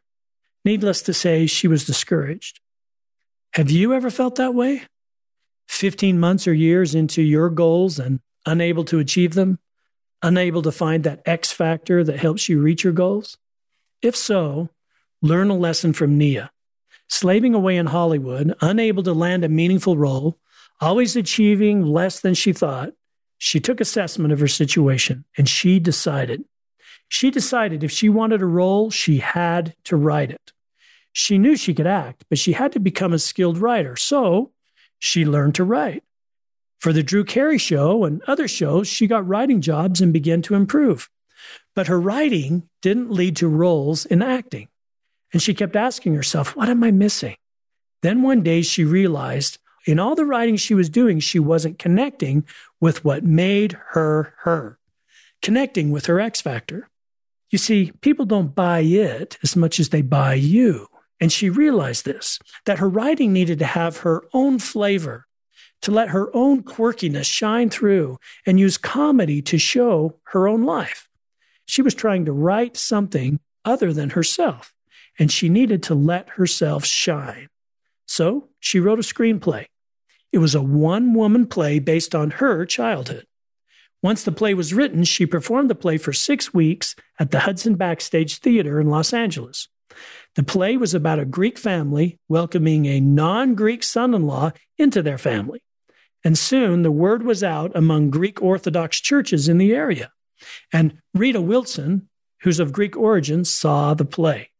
Needless 0.63 1.01
to 1.03 1.13
say, 1.13 1.47
she 1.47 1.67
was 1.67 1.85
discouraged. 1.85 2.59
Have 3.53 3.71
you 3.71 3.91
ever 3.95 4.11
felt 4.11 4.35
that 4.35 4.53
way? 4.53 4.83
15 5.67 6.19
months 6.19 6.47
or 6.47 6.53
years 6.53 6.93
into 6.93 7.23
your 7.23 7.49
goals 7.49 7.97
and 7.97 8.19
unable 8.45 8.85
to 8.85 8.99
achieve 8.99 9.33
them? 9.33 9.57
Unable 10.21 10.61
to 10.61 10.71
find 10.71 11.03
that 11.05 11.23
X 11.25 11.51
factor 11.51 12.03
that 12.03 12.19
helps 12.19 12.47
you 12.47 12.61
reach 12.61 12.83
your 12.83 12.93
goals? 12.93 13.39
If 14.01 14.15
so, 14.15 14.69
learn 15.21 15.49
a 15.49 15.55
lesson 15.55 15.93
from 15.93 16.17
Nia. 16.17 16.51
Slaving 17.09 17.53
away 17.53 17.77
in 17.77 17.87
Hollywood, 17.87 18.53
unable 18.61 19.03
to 19.03 19.13
land 19.13 19.43
a 19.43 19.49
meaningful 19.49 19.97
role, 19.97 20.37
always 20.81 21.15
achieving 21.15 21.85
less 21.85 22.19
than 22.19 22.33
she 22.33 22.53
thought, 22.53 22.93
she 23.37 23.59
took 23.59 23.79
assessment 23.79 24.33
of 24.33 24.39
her 24.39 24.47
situation 24.47 25.25
and 25.37 25.47
she 25.47 25.79
decided. 25.79 26.43
She 27.07 27.31
decided 27.31 27.83
if 27.83 27.91
she 27.91 28.09
wanted 28.09 28.41
a 28.41 28.45
role, 28.45 28.89
she 28.89 29.19
had 29.19 29.75
to 29.85 29.95
write 29.95 30.31
it. 30.31 30.51
She 31.13 31.37
knew 31.37 31.55
she 31.55 31.73
could 31.73 31.87
act, 31.87 32.25
but 32.29 32.37
she 32.37 32.53
had 32.53 32.71
to 32.73 32.79
become 32.79 33.13
a 33.13 33.19
skilled 33.19 33.57
writer. 33.57 33.95
So 33.95 34.51
she 34.99 35.25
learned 35.25 35.55
to 35.55 35.63
write. 35.63 36.03
For 36.79 36.93
the 36.93 37.03
Drew 37.03 37.23
Carey 37.23 37.57
show 37.57 38.03
and 38.03 38.21
other 38.27 38.47
shows, 38.47 38.87
she 38.87 39.07
got 39.07 39.27
writing 39.27 39.61
jobs 39.61 40.01
and 40.01 40.13
began 40.13 40.41
to 40.43 40.55
improve. 40.55 41.09
But 41.77 41.85
her 41.85 42.01
writing 42.01 42.67
didn't 42.81 43.11
lead 43.11 43.35
to 43.35 43.47
roles 43.47 44.07
in 44.07 44.23
acting. 44.23 44.67
And 45.31 45.43
she 45.43 45.53
kept 45.53 45.75
asking 45.75 46.15
herself, 46.15 46.55
What 46.55 46.69
am 46.69 46.83
I 46.83 46.89
missing? 46.89 47.35
Then 48.01 48.23
one 48.23 48.41
day 48.41 48.63
she 48.63 48.83
realized 48.83 49.59
in 49.85 49.99
all 49.99 50.15
the 50.15 50.25
writing 50.25 50.55
she 50.55 50.73
was 50.73 50.89
doing, 50.89 51.19
she 51.19 51.37
wasn't 51.37 51.77
connecting 51.77 52.47
with 52.81 53.05
what 53.05 53.23
made 53.23 53.77
her 53.91 54.33
her, 54.39 54.79
connecting 55.43 55.91
with 55.91 56.07
her 56.07 56.19
X 56.19 56.41
factor. 56.41 56.89
You 57.51 57.59
see, 57.59 57.91
people 58.01 58.25
don't 58.25 58.55
buy 58.55 58.79
it 58.79 59.37
as 59.43 59.55
much 59.55 59.79
as 59.79 59.89
they 59.89 60.01
buy 60.01 60.33
you. 60.33 60.87
And 61.19 61.31
she 61.31 61.47
realized 61.47 62.05
this 62.05 62.39
that 62.65 62.79
her 62.79 62.89
writing 62.89 63.31
needed 63.31 63.59
to 63.59 63.65
have 63.65 63.97
her 63.97 64.23
own 64.33 64.57
flavor, 64.57 65.27
to 65.83 65.91
let 65.91 66.09
her 66.09 66.35
own 66.35 66.63
quirkiness 66.63 67.31
shine 67.31 67.69
through 67.69 68.17
and 68.47 68.59
use 68.59 68.79
comedy 68.79 69.43
to 69.43 69.59
show 69.59 70.15
her 70.33 70.47
own 70.47 70.63
life. 70.63 71.06
She 71.67 71.81
was 71.81 71.93
trying 71.93 72.25
to 72.25 72.31
write 72.31 72.75
something 72.77 73.39
other 73.63 73.93
than 73.93 74.11
herself, 74.11 74.73
and 75.19 75.31
she 75.31 75.49
needed 75.49 75.83
to 75.83 75.95
let 75.95 76.29
herself 76.29 76.85
shine. 76.85 77.49
So 78.07 78.49
she 78.59 78.79
wrote 78.79 78.99
a 78.99 79.03
screenplay. 79.03 79.65
It 80.31 80.39
was 80.39 80.55
a 80.55 80.61
one 80.61 81.13
woman 81.13 81.45
play 81.45 81.79
based 81.79 82.15
on 82.15 82.31
her 82.31 82.65
childhood. 82.65 83.27
Once 84.01 84.23
the 84.23 84.31
play 84.31 84.53
was 84.53 84.73
written, 84.73 85.03
she 85.03 85.25
performed 85.25 85.69
the 85.69 85.75
play 85.75 85.97
for 85.97 86.13
six 86.13 86.53
weeks 86.53 86.95
at 87.19 87.31
the 87.31 87.41
Hudson 87.41 87.75
Backstage 87.75 88.37
Theater 88.37 88.79
in 88.79 88.89
Los 88.89 89.13
Angeles. 89.13 89.67
The 90.35 90.43
play 90.43 90.77
was 90.77 90.93
about 90.93 91.19
a 91.19 91.25
Greek 91.25 91.57
family 91.57 92.19
welcoming 92.29 92.85
a 92.85 92.99
non 92.99 93.55
Greek 93.55 93.83
son 93.83 94.13
in 94.13 94.27
law 94.27 94.51
into 94.77 95.01
their 95.01 95.17
family. 95.17 95.61
And 96.23 96.37
soon 96.37 96.83
the 96.83 96.91
word 96.91 97.23
was 97.23 97.43
out 97.43 97.71
among 97.75 98.11
Greek 98.11 98.41
Orthodox 98.41 98.99
churches 98.99 99.49
in 99.49 99.57
the 99.57 99.73
area. 99.73 100.11
And 100.71 100.99
Rita 101.13 101.41
Wilson, 101.41 102.09
who's 102.41 102.59
of 102.59 102.71
Greek 102.71 102.95
origin, 102.95 103.45
saw 103.45 103.93
the 103.93 104.05
play. 104.05 104.51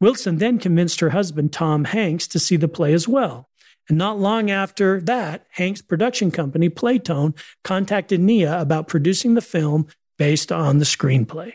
Wilson 0.00 0.38
then 0.38 0.58
convinced 0.58 1.00
her 1.00 1.10
husband, 1.10 1.52
Tom 1.52 1.84
Hanks, 1.84 2.26
to 2.28 2.38
see 2.38 2.56
the 2.56 2.68
play 2.68 2.92
as 2.92 3.08
well. 3.08 3.48
And 3.88 3.98
not 3.98 4.18
long 4.18 4.50
after 4.50 5.00
that, 5.02 5.46
Hanks' 5.50 5.82
production 5.82 6.30
company, 6.30 6.70
Playtone, 6.70 7.36
contacted 7.62 8.20
Nia 8.20 8.60
about 8.60 8.88
producing 8.88 9.34
the 9.34 9.42
film 9.42 9.86
based 10.18 10.50
on 10.50 10.78
the 10.78 10.84
screenplay. 10.84 11.54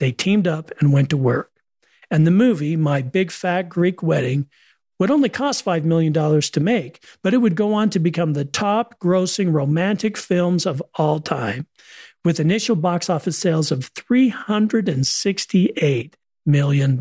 They 0.00 0.12
teamed 0.12 0.48
up 0.48 0.70
and 0.80 0.92
went 0.92 1.10
to 1.10 1.16
work. 1.16 1.50
And 2.10 2.26
the 2.26 2.32
movie, 2.32 2.76
My 2.76 3.02
Big 3.02 3.30
Fat 3.30 3.68
Greek 3.68 4.02
Wedding, 4.02 4.48
would 4.98 5.10
only 5.10 5.28
cost 5.28 5.64
$5 5.64 5.84
million 5.84 6.12
to 6.12 6.60
make, 6.60 7.04
but 7.22 7.34
it 7.34 7.38
would 7.38 7.56
go 7.56 7.74
on 7.74 7.90
to 7.90 7.98
become 7.98 8.34
the 8.34 8.44
top 8.44 9.00
grossing 9.00 9.52
romantic 9.52 10.16
films 10.16 10.66
of 10.66 10.82
all 10.94 11.18
time, 11.18 11.66
with 12.24 12.40
initial 12.40 12.76
box 12.76 13.10
office 13.10 13.38
sales 13.38 13.72
of 13.72 13.92
$368 13.94 16.14
million. 16.46 17.00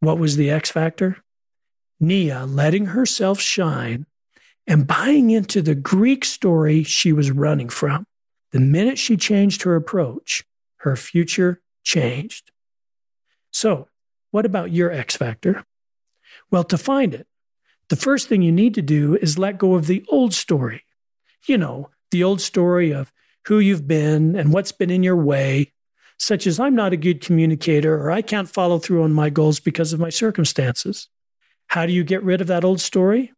What 0.00 0.18
was 0.18 0.36
the 0.36 0.50
X 0.50 0.70
factor? 0.70 1.18
Nia 2.00 2.46
letting 2.46 2.86
herself 2.86 3.40
shine 3.40 4.06
and 4.66 4.86
buying 4.86 5.30
into 5.30 5.62
the 5.62 5.74
Greek 5.74 6.24
story 6.24 6.82
she 6.82 7.12
was 7.12 7.30
running 7.30 7.68
from. 7.68 8.06
The 8.52 8.60
minute 8.60 8.98
she 8.98 9.16
changed 9.16 9.62
her 9.62 9.76
approach, 9.76 10.44
her 10.78 10.96
future 10.96 11.60
changed. 11.82 12.50
So, 13.50 13.88
what 14.30 14.46
about 14.46 14.72
your 14.72 14.90
X 14.90 15.16
factor? 15.16 15.64
Well, 16.50 16.64
to 16.64 16.78
find 16.78 17.14
it, 17.14 17.26
the 17.88 17.96
first 17.96 18.28
thing 18.28 18.42
you 18.42 18.52
need 18.52 18.74
to 18.74 18.82
do 18.82 19.16
is 19.16 19.38
let 19.38 19.58
go 19.58 19.74
of 19.74 19.86
the 19.86 20.04
old 20.08 20.34
story. 20.34 20.84
You 21.46 21.58
know, 21.58 21.90
the 22.10 22.24
old 22.24 22.40
story 22.40 22.92
of 22.92 23.12
who 23.46 23.58
you've 23.58 23.86
been 23.86 24.36
and 24.36 24.52
what's 24.52 24.72
been 24.72 24.90
in 24.90 25.02
your 25.02 25.16
way, 25.16 25.72
such 26.18 26.46
as 26.46 26.58
I'm 26.58 26.74
not 26.74 26.92
a 26.92 26.98
good 26.98 27.20
communicator 27.20 28.00
or 28.00 28.10
I 28.10 28.22
can't 28.22 28.48
follow 28.48 28.78
through 28.78 29.02
on 29.02 29.12
my 29.12 29.30
goals 29.30 29.60
because 29.60 29.92
of 29.92 30.00
my 30.00 30.10
circumstances. 30.10 31.08
How 31.68 31.86
do 31.86 31.92
you 31.92 32.04
get 32.04 32.22
rid 32.22 32.40
of 32.40 32.46
that 32.46 32.64
old 32.64 32.80
story? 32.80 33.32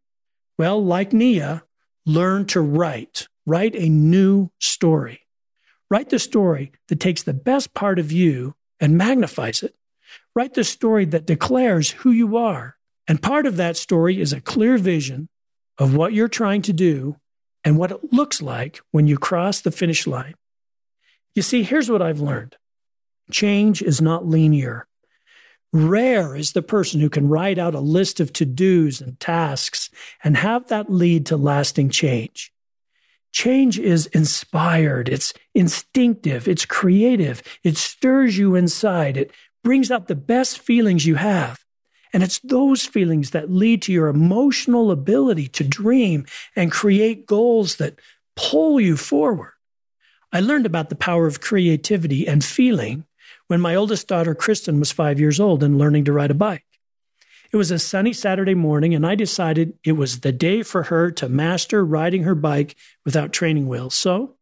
Well, 0.57 0.83
like 0.83 1.13
Nia, 1.13 1.63
learn 2.05 2.45
to 2.47 2.61
write. 2.61 3.27
Write 3.45 3.75
a 3.75 3.89
new 3.89 4.49
story. 4.59 5.21
Write 5.89 6.09
the 6.09 6.19
story 6.19 6.71
that 6.87 6.99
takes 6.99 7.23
the 7.23 7.33
best 7.33 7.73
part 7.73 7.99
of 7.99 8.11
you 8.11 8.55
and 8.79 8.97
magnifies 8.97 9.63
it. 9.63 9.75
Write 10.35 10.53
the 10.53 10.63
story 10.63 11.05
that 11.05 11.25
declares 11.25 11.91
who 11.91 12.11
you 12.11 12.37
are. 12.37 12.77
And 13.07 13.21
part 13.21 13.45
of 13.45 13.57
that 13.57 13.77
story 13.77 14.19
is 14.19 14.33
a 14.33 14.41
clear 14.41 14.77
vision 14.77 15.29
of 15.77 15.95
what 15.95 16.13
you're 16.13 16.27
trying 16.27 16.61
to 16.63 16.73
do 16.73 17.17
and 17.67 17.77
what 17.77 17.91
it 17.91 18.13
looks 18.13 18.41
like 18.41 18.79
when 18.91 19.07
you 19.07 19.17
cross 19.17 19.59
the 19.59 19.71
finish 19.71 20.07
line. 20.07 20.35
You 21.35 21.41
see, 21.41 21.63
here's 21.63 21.91
what 21.91 22.01
I've 22.01 22.21
learned 22.21 22.55
change 23.29 23.81
is 23.81 24.01
not 24.01 24.25
linear. 24.25 24.87
Rare 25.73 26.33
is 26.33 26.53
the 26.53 26.61
person 26.61 27.01
who 27.01 27.09
can 27.09 27.27
write 27.27 27.57
out 27.57 27.75
a 27.75 27.81
list 27.81 28.21
of 28.21 28.31
to 28.33 28.45
dos 28.45 29.01
and 29.01 29.19
tasks 29.19 29.89
and 30.23 30.37
have 30.37 30.69
that 30.69 30.89
lead 30.89 31.25
to 31.25 31.35
lasting 31.35 31.89
change. 31.89 32.53
Change 33.33 33.77
is 33.77 34.05
inspired, 34.07 35.09
it's 35.09 35.33
instinctive, 35.53 36.47
it's 36.47 36.63
creative, 36.65 37.43
it 37.65 37.75
stirs 37.75 38.37
you 38.37 38.55
inside, 38.55 39.17
it 39.17 39.31
brings 39.61 39.91
out 39.91 40.07
the 40.07 40.15
best 40.15 40.57
feelings 40.59 41.05
you 41.05 41.15
have. 41.15 41.65
And 42.17 42.23
it's 42.23 42.39
those 42.39 42.83
feelings 42.83 43.29
that 43.29 43.51
lead 43.51 43.83
to 43.83 43.93
your 43.93 44.07
emotional 44.07 44.89
ability 44.89 45.49
to 45.49 45.63
dream 45.63 46.25
and 46.55 46.71
create 46.71 47.27
goals 47.27 47.75
that 47.75 47.99
pull 48.35 48.81
you 48.81 48.97
forward. 48.97 49.51
I 50.33 50.39
learned 50.39 50.65
about 50.65 50.89
the 50.89 50.95
power 50.95 51.27
of 51.27 51.41
creativity 51.41 52.27
and 52.27 52.43
feeling 52.43 53.05
when 53.45 53.61
my 53.61 53.75
oldest 53.75 54.07
daughter, 54.07 54.33
Kristen, 54.33 54.79
was 54.79 54.91
five 54.91 55.19
years 55.19 55.39
old 55.39 55.61
and 55.61 55.77
learning 55.77 56.05
to 56.05 56.11
ride 56.11 56.31
a 56.31 56.33
bike. 56.33 56.65
It 57.53 57.57
was 57.57 57.69
a 57.69 57.77
sunny 57.77 58.13
Saturday 58.13 58.55
morning, 58.55 58.95
and 58.95 59.05
I 59.05 59.13
decided 59.13 59.77
it 59.83 59.91
was 59.91 60.21
the 60.21 60.31
day 60.31 60.63
for 60.63 60.81
her 60.89 61.11
to 61.11 61.29
master 61.29 61.85
riding 61.85 62.23
her 62.23 62.33
bike 62.33 62.75
without 63.05 63.31
training 63.31 63.67
wheels. 63.67 63.93
So 63.93 64.37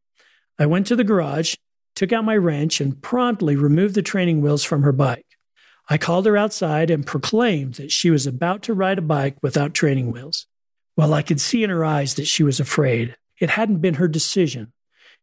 I 0.58 0.66
went 0.66 0.88
to 0.88 0.96
the 0.96 1.04
garage 1.04 1.56
took 1.96 2.12
out 2.12 2.26
my 2.26 2.36
wrench, 2.36 2.82
and 2.82 3.02
promptly 3.02 3.56
removed 3.56 3.96
the 3.96 4.02
training 4.02 4.42
wheels 4.42 4.64
from 4.64 4.84
her 4.84 4.92
bike. 4.92 5.25
I 5.88 5.98
called 5.98 6.26
her 6.26 6.36
outside 6.36 6.90
and 6.90 7.06
proclaimed 7.06 7.76
that 7.76 7.92
she 7.92 8.10
was 8.10 8.26
about 8.26 8.64
to 8.64 8.74
ride 8.74 8.98
a 8.98 9.04
bike 9.04 9.38
without 9.42 9.74
training 9.74 10.12
wheels. 10.12 10.48
While 10.96 11.14
I 11.14 11.22
could 11.22 11.40
see 11.42 11.64
in 11.64 11.70
her 11.70 11.86
eyes 11.86 12.16
that 12.16 12.28
she 12.28 12.42
was 12.42 12.60
afraid, 12.60 13.16
it 13.40 13.52
hadn't 13.52 13.82
been 13.82 13.96
her 13.96 14.08
decision. 14.08 14.72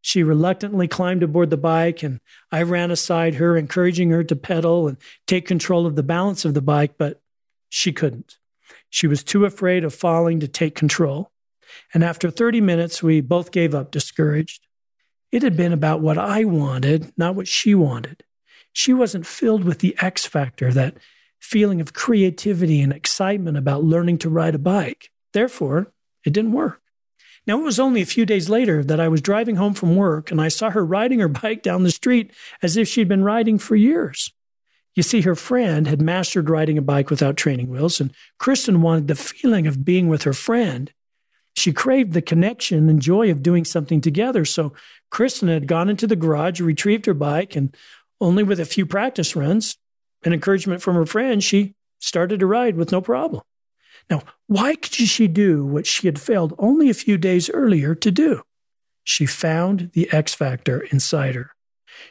She 0.00 0.22
reluctantly 0.22 0.88
climbed 0.88 1.22
aboard 1.22 1.50
the 1.50 1.56
bike, 1.56 2.02
and 2.02 2.20
I 2.50 2.62
ran 2.62 2.90
aside 2.90 3.36
her, 3.36 3.56
encouraging 3.56 4.10
her 4.10 4.24
to 4.24 4.36
pedal 4.36 4.88
and 4.88 4.96
take 5.26 5.46
control 5.46 5.86
of 5.86 5.96
the 5.96 6.02
balance 6.02 6.44
of 6.44 6.54
the 6.54 6.60
bike, 6.60 6.94
but 6.98 7.20
she 7.68 7.92
couldn't. 7.92 8.38
She 8.90 9.06
was 9.06 9.24
too 9.24 9.44
afraid 9.44 9.84
of 9.84 9.94
falling 9.94 10.40
to 10.40 10.48
take 10.48 10.74
control. 10.74 11.30
And 11.94 12.04
after 12.04 12.30
30 12.30 12.60
minutes, 12.60 13.02
we 13.02 13.20
both 13.20 13.50
gave 13.50 13.74
up, 13.74 13.90
discouraged. 13.90 14.66
It 15.30 15.42
had 15.42 15.56
been 15.56 15.72
about 15.72 16.00
what 16.00 16.18
I 16.18 16.44
wanted, 16.44 17.12
not 17.16 17.34
what 17.34 17.48
she 17.48 17.74
wanted. 17.74 18.24
She 18.72 18.92
wasn't 18.92 19.26
filled 19.26 19.64
with 19.64 19.80
the 19.80 19.96
X 20.00 20.26
factor, 20.26 20.72
that 20.72 20.96
feeling 21.40 21.80
of 21.80 21.92
creativity 21.92 22.80
and 22.80 22.92
excitement 22.92 23.56
about 23.56 23.84
learning 23.84 24.18
to 24.18 24.30
ride 24.30 24.54
a 24.54 24.58
bike. 24.58 25.10
Therefore, 25.32 25.92
it 26.24 26.32
didn't 26.32 26.52
work. 26.52 26.80
Now, 27.46 27.58
it 27.58 27.64
was 27.64 27.80
only 27.80 28.00
a 28.00 28.06
few 28.06 28.24
days 28.24 28.48
later 28.48 28.84
that 28.84 29.00
I 29.00 29.08
was 29.08 29.20
driving 29.20 29.56
home 29.56 29.74
from 29.74 29.96
work 29.96 30.30
and 30.30 30.40
I 30.40 30.48
saw 30.48 30.70
her 30.70 30.84
riding 30.84 31.18
her 31.18 31.28
bike 31.28 31.62
down 31.62 31.82
the 31.82 31.90
street 31.90 32.30
as 32.62 32.76
if 32.76 32.86
she'd 32.86 33.08
been 33.08 33.24
riding 33.24 33.58
for 33.58 33.74
years. 33.74 34.32
You 34.94 35.02
see, 35.02 35.22
her 35.22 35.34
friend 35.34 35.86
had 35.86 36.00
mastered 36.00 36.50
riding 36.50 36.78
a 36.78 36.82
bike 36.82 37.10
without 37.10 37.36
training 37.36 37.68
wheels, 37.68 37.98
and 37.98 38.12
Kristen 38.38 38.82
wanted 38.82 39.08
the 39.08 39.14
feeling 39.14 39.66
of 39.66 39.84
being 39.84 40.06
with 40.06 40.24
her 40.24 40.34
friend. 40.34 40.92
She 41.54 41.72
craved 41.72 42.12
the 42.12 42.22
connection 42.22 42.88
and 42.88 43.00
joy 43.00 43.30
of 43.30 43.42
doing 43.42 43.64
something 43.64 44.00
together. 44.00 44.44
So 44.44 44.74
Kristen 45.10 45.48
had 45.48 45.66
gone 45.66 45.88
into 45.88 46.06
the 46.06 46.16
garage, 46.16 46.60
retrieved 46.60 47.06
her 47.06 47.14
bike, 47.14 47.56
and 47.56 47.74
only 48.22 48.42
with 48.42 48.60
a 48.60 48.64
few 48.64 48.86
practice 48.86 49.34
runs 49.34 49.76
and 50.22 50.32
encouragement 50.32 50.80
from 50.80 50.94
her 50.94 51.06
friend, 51.06 51.42
she 51.42 51.74
started 51.98 52.40
to 52.40 52.46
ride 52.46 52.76
with 52.76 52.92
no 52.92 53.00
problem. 53.00 53.42
Now, 54.08 54.22
why 54.46 54.76
could 54.76 54.92
she 54.92 55.28
do 55.28 55.64
what 55.66 55.86
she 55.86 56.06
had 56.06 56.20
failed 56.20 56.54
only 56.58 56.88
a 56.88 56.94
few 56.94 57.18
days 57.18 57.50
earlier 57.50 57.94
to 57.96 58.10
do? 58.10 58.42
She 59.04 59.26
found 59.26 59.90
the 59.92 60.10
X 60.12 60.34
factor 60.34 60.80
inside 60.92 61.34
her. 61.34 61.50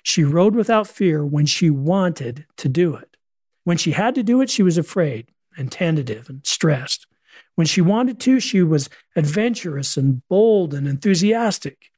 She 0.03 0.23
rode 0.23 0.55
without 0.55 0.87
fear 0.87 1.25
when 1.25 1.45
she 1.45 1.69
wanted 1.69 2.45
to 2.57 2.69
do 2.69 2.95
it. 2.95 3.17
When 3.63 3.77
she 3.77 3.91
had 3.91 4.15
to 4.15 4.23
do 4.23 4.41
it, 4.41 4.49
she 4.49 4.63
was 4.63 4.77
afraid 4.77 5.27
and 5.57 5.71
tentative 5.71 6.29
and 6.29 6.45
stressed. 6.45 7.07
When 7.55 7.67
she 7.67 7.81
wanted 7.81 8.19
to, 8.21 8.39
she 8.39 8.61
was 8.61 8.89
adventurous 9.15 9.97
and 9.97 10.27
bold 10.27 10.73
and 10.73 10.87
enthusiastic. 10.87 11.90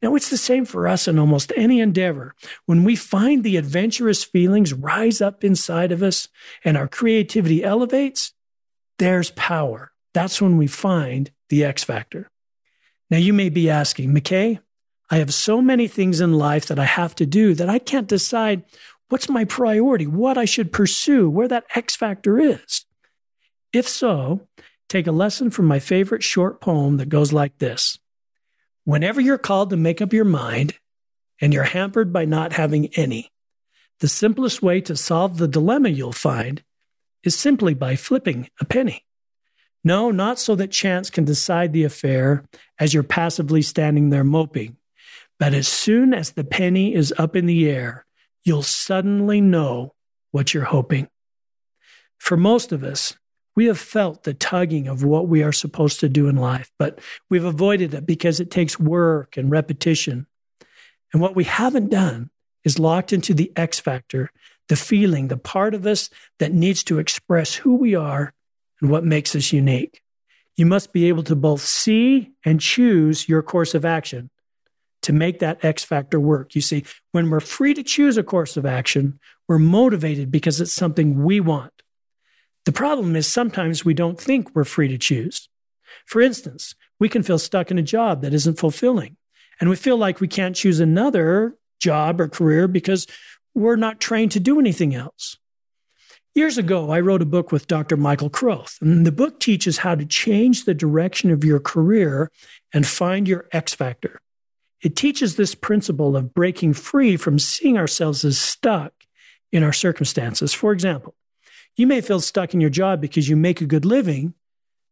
Now, 0.00 0.14
it's 0.14 0.30
the 0.30 0.36
same 0.36 0.64
for 0.64 0.86
us 0.86 1.08
in 1.08 1.18
almost 1.18 1.52
any 1.56 1.80
endeavor. 1.80 2.34
When 2.66 2.84
we 2.84 2.94
find 2.94 3.42
the 3.42 3.56
adventurous 3.56 4.22
feelings 4.22 4.72
rise 4.72 5.20
up 5.20 5.42
inside 5.42 5.90
of 5.90 6.02
us 6.02 6.28
and 6.64 6.76
our 6.76 6.86
creativity 6.86 7.64
elevates, 7.64 8.32
there's 8.98 9.30
power. 9.32 9.92
That's 10.14 10.40
when 10.40 10.56
we 10.56 10.68
find 10.68 11.30
the 11.48 11.64
X 11.64 11.82
factor. 11.82 12.30
Now, 13.10 13.18
you 13.18 13.32
may 13.32 13.48
be 13.48 13.70
asking, 13.70 14.14
McKay, 14.14 14.60
I 15.10 15.16
have 15.16 15.34
so 15.34 15.60
many 15.60 15.88
things 15.88 16.20
in 16.20 16.34
life 16.34 16.66
that 16.66 16.78
I 16.78 16.84
have 16.84 17.14
to 17.16 17.26
do 17.26 17.54
that 17.54 17.68
I 17.68 17.78
can't 17.78 18.06
decide 18.06 18.62
what's 19.08 19.28
my 19.28 19.44
priority, 19.44 20.06
what 20.06 20.38
I 20.38 20.44
should 20.44 20.72
pursue, 20.72 21.30
where 21.30 21.48
that 21.48 21.64
X 21.74 21.96
factor 21.96 22.38
is. 22.38 22.84
If 23.72 23.88
so, 23.88 24.46
take 24.88 25.06
a 25.06 25.12
lesson 25.12 25.50
from 25.50 25.66
my 25.66 25.78
favorite 25.78 26.22
short 26.22 26.60
poem 26.60 26.98
that 26.98 27.08
goes 27.08 27.32
like 27.32 27.58
this 27.58 27.98
Whenever 28.88 29.20
you're 29.20 29.36
called 29.36 29.68
to 29.68 29.76
make 29.76 30.00
up 30.00 30.14
your 30.14 30.24
mind 30.24 30.72
and 31.42 31.52
you're 31.52 31.62
hampered 31.62 32.10
by 32.10 32.24
not 32.24 32.54
having 32.54 32.86
any, 32.94 33.30
the 34.00 34.08
simplest 34.08 34.62
way 34.62 34.80
to 34.80 34.96
solve 34.96 35.36
the 35.36 35.46
dilemma 35.46 35.90
you'll 35.90 36.10
find 36.10 36.64
is 37.22 37.38
simply 37.38 37.74
by 37.74 37.96
flipping 37.96 38.48
a 38.62 38.64
penny. 38.64 39.04
No, 39.84 40.10
not 40.10 40.38
so 40.38 40.54
that 40.54 40.70
chance 40.70 41.10
can 41.10 41.26
decide 41.26 41.74
the 41.74 41.84
affair 41.84 42.46
as 42.78 42.94
you're 42.94 43.02
passively 43.02 43.60
standing 43.60 44.08
there 44.08 44.24
moping, 44.24 44.78
but 45.38 45.52
as 45.52 45.68
soon 45.68 46.14
as 46.14 46.30
the 46.30 46.42
penny 46.42 46.94
is 46.94 47.12
up 47.18 47.36
in 47.36 47.44
the 47.44 47.68
air, 47.68 48.06
you'll 48.42 48.62
suddenly 48.62 49.42
know 49.42 49.92
what 50.30 50.54
you're 50.54 50.64
hoping. 50.64 51.08
For 52.16 52.38
most 52.38 52.72
of 52.72 52.82
us, 52.82 53.18
we 53.58 53.66
have 53.66 53.76
felt 53.76 54.22
the 54.22 54.34
tugging 54.34 54.86
of 54.86 55.02
what 55.02 55.26
we 55.26 55.42
are 55.42 55.50
supposed 55.50 55.98
to 55.98 56.08
do 56.08 56.28
in 56.28 56.36
life, 56.36 56.70
but 56.78 57.00
we've 57.28 57.44
avoided 57.44 57.92
it 57.92 58.06
because 58.06 58.38
it 58.38 58.52
takes 58.52 58.78
work 58.78 59.36
and 59.36 59.50
repetition. 59.50 60.28
And 61.12 61.20
what 61.20 61.34
we 61.34 61.42
haven't 61.42 61.90
done 61.90 62.30
is 62.62 62.78
locked 62.78 63.12
into 63.12 63.34
the 63.34 63.50
X 63.56 63.80
factor, 63.80 64.30
the 64.68 64.76
feeling, 64.76 65.26
the 65.26 65.36
part 65.36 65.74
of 65.74 65.88
us 65.88 66.08
that 66.38 66.52
needs 66.52 66.84
to 66.84 67.00
express 67.00 67.56
who 67.56 67.74
we 67.74 67.96
are 67.96 68.32
and 68.80 68.90
what 68.90 69.02
makes 69.02 69.34
us 69.34 69.52
unique. 69.52 70.02
You 70.56 70.64
must 70.64 70.92
be 70.92 71.08
able 71.08 71.24
to 71.24 71.34
both 71.34 71.62
see 71.62 72.30
and 72.44 72.60
choose 72.60 73.28
your 73.28 73.42
course 73.42 73.74
of 73.74 73.84
action 73.84 74.30
to 75.02 75.12
make 75.12 75.40
that 75.40 75.64
X 75.64 75.82
factor 75.82 76.20
work. 76.20 76.54
You 76.54 76.60
see, 76.60 76.84
when 77.10 77.28
we're 77.28 77.40
free 77.40 77.74
to 77.74 77.82
choose 77.82 78.16
a 78.16 78.22
course 78.22 78.56
of 78.56 78.64
action, 78.64 79.18
we're 79.48 79.58
motivated 79.58 80.30
because 80.30 80.60
it's 80.60 80.72
something 80.72 81.24
we 81.24 81.40
want. 81.40 81.72
The 82.68 82.72
problem 82.72 83.16
is 83.16 83.26
sometimes 83.26 83.82
we 83.82 83.94
don't 83.94 84.20
think 84.20 84.54
we're 84.54 84.62
free 84.62 84.88
to 84.88 84.98
choose. 84.98 85.48
For 86.04 86.20
instance, 86.20 86.74
we 87.00 87.08
can 87.08 87.22
feel 87.22 87.38
stuck 87.38 87.70
in 87.70 87.78
a 87.78 87.82
job 87.82 88.20
that 88.20 88.34
isn't 88.34 88.58
fulfilling, 88.58 89.16
and 89.58 89.70
we 89.70 89.76
feel 89.76 89.96
like 89.96 90.20
we 90.20 90.28
can't 90.28 90.54
choose 90.54 90.78
another 90.78 91.56
job 91.80 92.20
or 92.20 92.28
career 92.28 92.68
because 92.68 93.06
we're 93.54 93.76
not 93.76 94.00
trained 94.00 94.32
to 94.32 94.38
do 94.38 94.60
anything 94.60 94.94
else. 94.94 95.38
Years 96.34 96.58
ago, 96.58 96.90
I 96.90 97.00
wrote 97.00 97.22
a 97.22 97.24
book 97.24 97.52
with 97.52 97.68
Dr. 97.68 97.96
Michael 97.96 98.28
Kroth, 98.28 98.78
and 98.82 99.06
the 99.06 99.12
book 99.12 99.40
teaches 99.40 99.78
how 99.78 99.94
to 99.94 100.04
change 100.04 100.66
the 100.66 100.74
direction 100.74 101.30
of 101.30 101.44
your 101.44 101.60
career 101.60 102.30
and 102.74 102.86
find 102.86 103.26
your 103.26 103.48
X 103.50 103.72
factor. 103.72 104.20
It 104.82 104.94
teaches 104.94 105.36
this 105.36 105.54
principle 105.54 106.18
of 106.18 106.34
breaking 106.34 106.74
free 106.74 107.16
from 107.16 107.38
seeing 107.38 107.78
ourselves 107.78 108.26
as 108.26 108.36
stuck 108.36 108.92
in 109.52 109.62
our 109.62 109.72
circumstances. 109.72 110.52
For 110.52 110.74
example, 110.74 111.14
you 111.78 111.86
may 111.86 112.00
feel 112.00 112.20
stuck 112.20 112.52
in 112.52 112.60
your 112.60 112.70
job 112.70 113.00
because 113.00 113.28
you 113.28 113.36
make 113.36 113.60
a 113.60 113.66
good 113.66 113.84
living, 113.84 114.34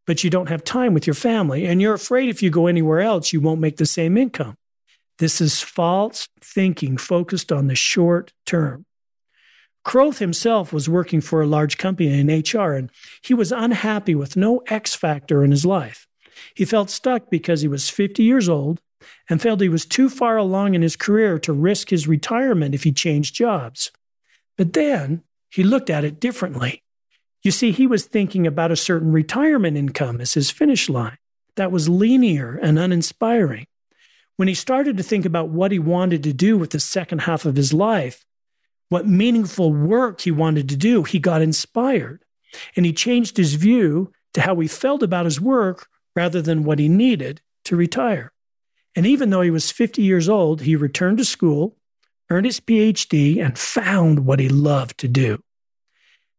but 0.06 0.22
you 0.22 0.30
don't 0.30 0.48
have 0.48 0.62
time 0.62 0.94
with 0.94 1.04
your 1.04 1.14
family, 1.14 1.66
and 1.66 1.82
you're 1.82 1.94
afraid 1.94 2.28
if 2.28 2.42
you 2.42 2.48
go 2.48 2.68
anywhere 2.68 3.00
else, 3.00 3.32
you 3.32 3.40
won't 3.40 3.60
make 3.60 3.76
the 3.76 3.84
same 3.84 4.16
income. 4.16 4.56
This 5.18 5.40
is 5.40 5.60
false 5.60 6.28
thinking 6.40 6.96
focused 6.96 7.50
on 7.50 7.66
the 7.66 7.74
short 7.74 8.32
term. 8.46 8.86
Kroth 9.84 10.18
himself 10.18 10.72
was 10.72 10.88
working 10.88 11.20
for 11.20 11.42
a 11.42 11.46
large 11.46 11.76
company 11.76 12.20
in 12.20 12.28
HR, 12.28 12.74
and 12.74 12.90
he 13.20 13.34
was 13.34 13.50
unhappy 13.50 14.14
with 14.14 14.36
no 14.36 14.62
X 14.68 14.94
factor 14.94 15.42
in 15.42 15.50
his 15.50 15.66
life. 15.66 16.06
He 16.54 16.64
felt 16.64 16.90
stuck 16.90 17.30
because 17.30 17.62
he 17.62 17.68
was 17.68 17.90
50 17.90 18.22
years 18.22 18.48
old 18.48 18.80
and 19.28 19.42
felt 19.42 19.60
he 19.60 19.68
was 19.68 19.86
too 19.86 20.08
far 20.08 20.36
along 20.36 20.74
in 20.74 20.82
his 20.82 20.96
career 20.96 21.38
to 21.40 21.52
risk 21.52 21.90
his 21.90 22.06
retirement 22.06 22.74
if 22.74 22.84
he 22.84 22.92
changed 22.92 23.34
jobs. 23.34 23.90
But 24.56 24.72
then 24.72 25.22
he 25.56 25.62
looked 25.62 25.88
at 25.88 26.04
it 26.04 26.20
differently. 26.20 26.82
You 27.42 27.50
see, 27.50 27.72
he 27.72 27.86
was 27.86 28.04
thinking 28.04 28.46
about 28.46 28.70
a 28.70 28.76
certain 28.76 29.10
retirement 29.10 29.78
income 29.78 30.20
as 30.20 30.34
his 30.34 30.50
finish 30.50 30.90
line. 30.90 31.16
That 31.54 31.72
was 31.72 31.88
linear 31.88 32.60
and 32.62 32.78
uninspiring. 32.78 33.66
When 34.36 34.48
he 34.48 34.54
started 34.54 34.98
to 34.98 35.02
think 35.02 35.24
about 35.24 35.48
what 35.48 35.72
he 35.72 35.78
wanted 35.78 36.22
to 36.24 36.34
do 36.34 36.58
with 36.58 36.72
the 36.72 36.78
second 36.78 37.20
half 37.20 37.46
of 37.46 37.56
his 37.56 37.72
life, 37.72 38.22
what 38.90 39.08
meaningful 39.08 39.72
work 39.72 40.20
he 40.20 40.30
wanted 40.30 40.68
to 40.68 40.76
do, 40.76 41.04
he 41.04 41.18
got 41.18 41.40
inspired. 41.40 42.22
And 42.76 42.84
he 42.84 42.92
changed 42.92 43.38
his 43.38 43.54
view 43.54 44.12
to 44.34 44.42
how 44.42 44.56
he 44.56 44.68
felt 44.68 45.02
about 45.02 45.24
his 45.24 45.40
work 45.40 45.88
rather 46.14 46.42
than 46.42 46.64
what 46.64 46.78
he 46.78 46.90
needed 46.90 47.40
to 47.64 47.76
retire. 47.76 48.30
And 48.94 49.06
even 49.06 49.30
though 49.30 49.40
he 49.40 49.50
was 49.50 49.70
50 49.70 50.02
years 50.02 50.28
old, 50.28 50.60
he 50.60 50.76
returned 50.76 51.16
to 51.16 51.24
school, 51.24 51.78
earned 52.28 52.44
his 52.44 52.60
PhD, 52.60 53.42
and 53.42 53.58
found 53.58 54.26
what 54.26 54.38
he 54.38 54.50
loved 54.50 54.98
to 54.98 55.08
do. 55.08 55.42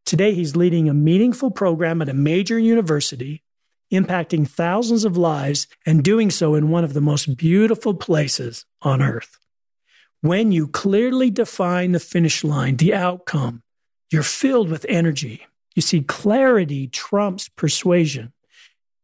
Today, 0.07 0.33
he's 0.33 0.55
leading 0.55 0.87
a 0.87 0.93
meaningful 0.93 1.51
program 1.51 2.01
at 2.01 2.07
a 2.07 2.13
major 2.13 2.57
university, 2.57 3.43
impacting 3.91 4.47
thousands 4.47 5.03
of 5.03 5.17
lives, 5.17 5.67
and 5.85 6.01
doing 6.01 6.31
so 6.31 6.55
in 6.55 6.69
one 6.69 6.85
of 6.85 6.93
the 6.93 7.01
most 7.01 7.35
beautiful 7.35 7.93
places 7.93 8.65
on 8.81 9.01
earth. 9.01 9.37
When 10.21 10.53
you 10.53 10.69
clearly 10.69 11.29
define 11.29 11.91
the 11.91 11.99
finish 11.99 12.45
line, 12.45 12.77
the 12.77 12.93
outcome, 12.93 13.63
you're 14.09 14.23
filled 14.23 14.69
with 14.69 14.85
energy. 14.87 15.45
You 15.75 15.81
see, 15.81 15.99
clarity 16.03 16.87
trumps 16.87 17.49
persuasion. 17.49 18.31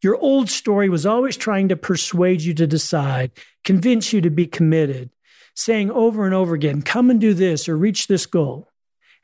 Your 0.02 0.16
old 0.16 0.50
story 0.50 0.88
was 0.88 1.06
always 1.06 1.36
trying 1.36 1.68
to 1.68 1.76
persuade 1.76 2.44
you 2.44 2.54
to 2.54 2.66
decide, 2.66 3.32
convince 3.66 4.14
you 4.14 4.22
to 4.22 4.30
be 4.30 4.48
committed, 4.48 5.10
saying 5.54 5.92
over 5.92 6.24
and 6.24 6.34
over 6.34 6.56
again, 6.56 6.82
come 6.82 7.10
and 7.10 7.20
do 7.20 7.34
this 7.34 7.68
or 7.68 7.76
reach 7.76 8.08
this 8.08 8.26
goal. 8.26 8.70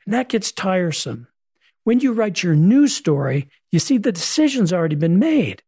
And 0.04 0.12
that 0.12 0.28
gets 0.28 0.52
tiresome. 0.52 1.26
When 1.90 1.98
you 1.98 2.12
write 2.12 2.44
your 2.44 2.54
new 2.54 2.86
story, 2.86 3.48
you 3.72 3.80
see 3.80 3.98
the 3.98 4.12
decision's 4.12 4.72
already 4.72 4.94
been 4.94 5.18
made. 5.18 5.64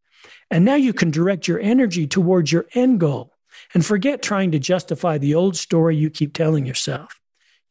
And 0.49 0.63
now 0.63 0.75
you 0.75 0.93
can 0.93 1.11
direct 1.11 1.49
your 1.49 1.59
energy 1.59 2.07
towards 2.07 2.49
your 2.49 2.65
end 2.73 3.01
goal 3.01 3.33
and 3.73 3.85
forget 3.85 4.21
trying 4.21 4.49
to 4.51 4.57
justify 4.57 5.17
the 5.17 5.35
old 5.35 5.57
story 5.57 5.97
you 5.97 6.09
keep 6.09 6.33
telling 6.33 6.65
yourself. 6.65 7.19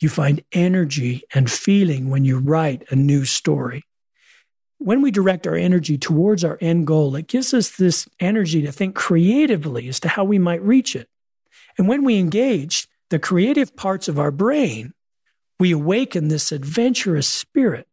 You 0.00 0.10
find 0.10 0.44
energy 0.52 1.22
and 1.32 1.50
feeling 1.50 2.10
when 2.10 2.26
you 2.26 2.40
write 2.40 2.84
a 2.90 2.94
new 2.94 3.24
story 3.24 3.84
when 4.76 5.00
we 5.00 5.10
direct 5.10 5.46
our 5.46 5.54
energy 5.54 5.96
towards 5.96 6.44
our 6.44 6.58
end 6.60 6.86
goal, 6.86 7.16
it 7.16 7.28
gives 7.28 7.54
us 7.54 7.70
this 7.70 8.06
energy 8.20 8.60
to 8.62 8.72
think 8.72 8.94
creatively 8.94 9.88
as 9.88 9.98
to 10.00 10.08
how 10.08 10.24
we 10.24 10.38
might 10.38 10.60
reach 10.60 10.94
it. 10.94 11.08
And 11.78 11.88
when 11.88 12.04
we 12.04 12.18
engage 12.18 12.86
the 13.08 13.18
creative 13.18 13.76
parts 13.76 14.08
of 14.08 14.18
our 14.18 14.32
brain, 14.32 14.92
we 15.60 15.70
awaken 15.70 16.28
this 16.28 16.50
adventurous 16.50 17.28
spirit, 17.28 17.91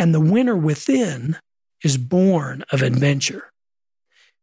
and 0.00 0.14
the 0.14 0.20
winner 0.20 0.56
within 0.56 1.36
is 1.84 1.98
born 1.98 2.64
of 2.72 2.80
adventure. 2.80 3.52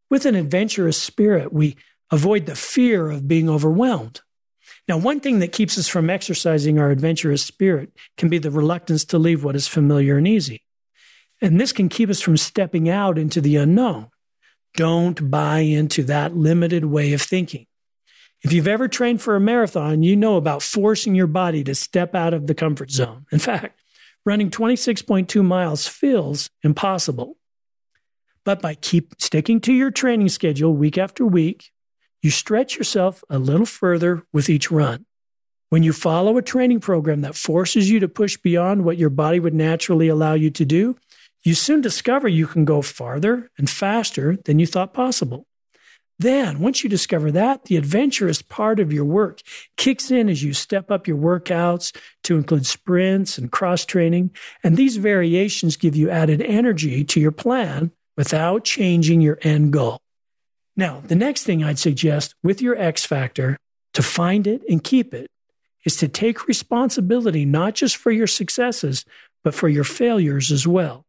With 0.08 0.28
an 0.28 0.36
adventurous 0.36 1.02
spirit, 1.02 1.52
we 1.52 1.76
avoid 2.12 2.46
the 2.46 2.56
fear 2.56 3.10
of 3.10 3.28
being 3.28 3.50
overwhelmed. 3.50 4.22
Now, 4.88 5.00
one 5.00 5.20
thing 5.20 5.40
that 5.40 5.52
keeps 5.52 5.76
us 5.80 5.88
from 5.88 6.12
exercising 6.12 6.78
our 6.78 6.92
adventurous 6.92 7.44
spirit 7.44 7.92
can 8.18 8.30
be 8.30 8.38
the 8.38 8.52
reluctance 8.52 9.04
to 9.06 9.18
leave 9.18 9.44
what 9.44 9.56
is 9.56 9.68
familiar 9.68 10.18
and 10.18 10.28
easy. 10.28 10.62
And 11.42 11.60
this 11.60 11.72
can 11.72 11.90
keep 11.90 12.12
us 12.12 12.22
from 12.22 12.38
stepping 12.38 12.88
out 12.88 13.18
into 13.18 13.42
the 13.42 13.56
unknown. 13.56 14.10
Don't 14.76 15.32
buy 15.32 15.62
into 15.62 16.04
that 16.04 16.38
limited 16.38 16.86
way 16.86 17.14
of 17.14 17.22
thinking. 17.24 17.66
If 18.44 18.54
you've 18.54 18.68
ever 18.68 18.88
trained 18.88 19.24
for 19.24 19.36
a 19.36 19.40
marathon, 19.40 20.04
you 20.04 20.16
know 20.16 20.38
about 20.38 20.62
forcing 20.62 21.16
your 21.16 21.26
body 21.26 21.64
to 21.64 21.74
step 21.74 22.14
out 22.14 22.36
of 22.36 22.46
the 22.46 22.54
comfort 22.54 22.92
zone. 22.92 23.26
In 23.32 23.40
fact, 23.40 23.82
running 24.28 24.52
26.2 24.52 25.42
miles 25.42 25.88
feels 25.88 26.50
impossible. 26.62 27.38
But 28.44 28.62
by 28.62 28.76
keep 28.76 29.16
sticking 29.20 29.62
to 29.62 29.72
your 29.72 29.90
training 29.90 30.28
schedule 30.28 30.74
week 30.74 30.98
after 30.98 31.26
week, 31.26 31.72
you 32.22 32.30
stretch 32.30 32.76
yourself 32.76 33.24
a 33.30 33.40
little 33.40 33.66
further 33.66 34.24
with 34.34 34.50
each 34.50 34.70
run. 34.70 35.06
When 35.70 35.82
you 35.82 35.94
follow 35.94 36.38
a 36.38 36.42
training 36.42 36.82
program 36.82 37.22
that 37.22 37.38
forces 37.38 37.90
you 37.90 38.02
to 38.02 38.10
push 38.10 38.36
beyond 38.36 38.84
what 38.84 38.98
your 38.98 39.10
body 39.10 39.40
would 39.40 39.54
naturally 39.54 40.10
allow 40.10 40.34
you 40.34 40.50
to 40.52 40.66
do, 40.66 40.98
you 41.44 41.54
soon 41.54 41.80
discover 41.80 42.28
you 42.28 42.48
can 42.48 42.66
go 42.66 42.82
farther 42.82 43.50
and 43.58 43.70
faster 43.70 44.36
than 44.44 44.60
you 44.60 44.68
thought 44.68 44.94
possible. 44.94 45.47
Then, 46.20 46.60
once 46.60 46.84
you 46.84 46.90
discover 46.90 47.32
that, 47.32 47.66
the 47.66 47.78
adventurous 47.78 48.42
part 48.42 48.80
of 48.80 48.92
your 48.92 49.06
work 49.06 49.42
kicks 49.76 50.10
in 50.10 50.30
as 50.30 50.44
you 50.44 50.52
step 50.54 50.90
up 50.90 51.08
your 51.08 51.18
workouts 51.18 51.96
to 52.24 52.38
include 52.38 52.66
sprints 52.66 53.38
and 53.38 53.52
cross 53.52 53.86
training. 53.86 54.32
And 54.64 54.76
these 54.76 54.98
variations 54.98 55.78
give 55.78 55.96
you 55.96 56.10
added 56.10 56.42
energy 56.42 57.04
to 57.04 57.20
your 57.20 57.32
plan 57.32 57.92
without 58.16 58.64
changing 58.64 59.22
your 59.22 59.38
end 59.44 59.74
goal. 59.74 60.00
Now, 60.76 61.02
the 61.06 61.16
next 61.16 61.44
thing 61.44 61.64
I'd 61.64 61.80
suggest 61.80 62.34
with 62.44 62.62
your 62.62 62.76
X 62.78 63.06
factor 63.06 63.58
to 63.94 64.02
find 64.02 64.48
it 64.48 64.64
and 64.68 64.84
keep 64.84 65.14
it 65.14 65.28
is 65.86 65.98
to 65.98 66.08
take 66.08 66.48
responsibility 66.48 67.46
not 67.46 67.76
just 67.76 67.96
for 67.96 68.12
your 68.12 68.28
successes, 68.28 69.06
but 69.44 69.54
for 69.54 69.70
your 69.70 69.84
failures 69.84 70.52
as 70.52 70.68
well. 70.68 71.06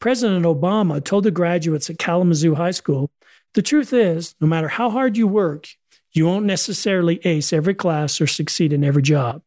President 0.00 0.44
Obama 0.44 1.02
told 1.02 1.24
the 1.24 1.30
graduates 1.30 1.90
at 1.90 1.98
Kalamazoo 1.98 2.54
High 2.54 2.70
School 2.70 3.10
the 3.54 3.62
truth 3.62 3.92
is, 3.92 4.34
no 4.40 4.46
matter 4.46 4.68
how 4.68 4.90
hard 4.90 5.16
you 5.16 5.26
work, 5.26 5.68
you 6.12 6.26
won't 6.26 6.46
necessarily 6.46 7.20
ace 7.24 7.52
every 7.52 7.74
class 7.74 8.20
or 8.20 8.26
succeed 8.26 8.72
in 8.72 8.84
every 8.84 9.02
job. 9.02 9.42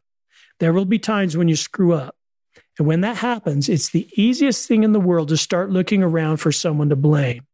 There 0.59 0.73
will 0.73 0.85
be 0.85 0.99
times 0.99 1.35
when 1.35 1.47
you 1.47 1.55
screw 1.55 1.93
up. 1.93 2.15
And 2.77 2.87
when 2.87 3.01
that 3.01 3.17
happens, 3.17 3.67
it's 3.67 3.89
the 3.89 4.07
easiest 4.15 4.67
thing 4.67 4.83
in 4.83 4.91
the 4.91 4.99
world 4.99 5.29
to 5.29 5.37
start 5.37 5.71
looking 5.71 6.03
around 6.03 6.37
for 6.37 6.51
someone 6.51 6.89
to 6.89 6.95
blame. 6.95 7.45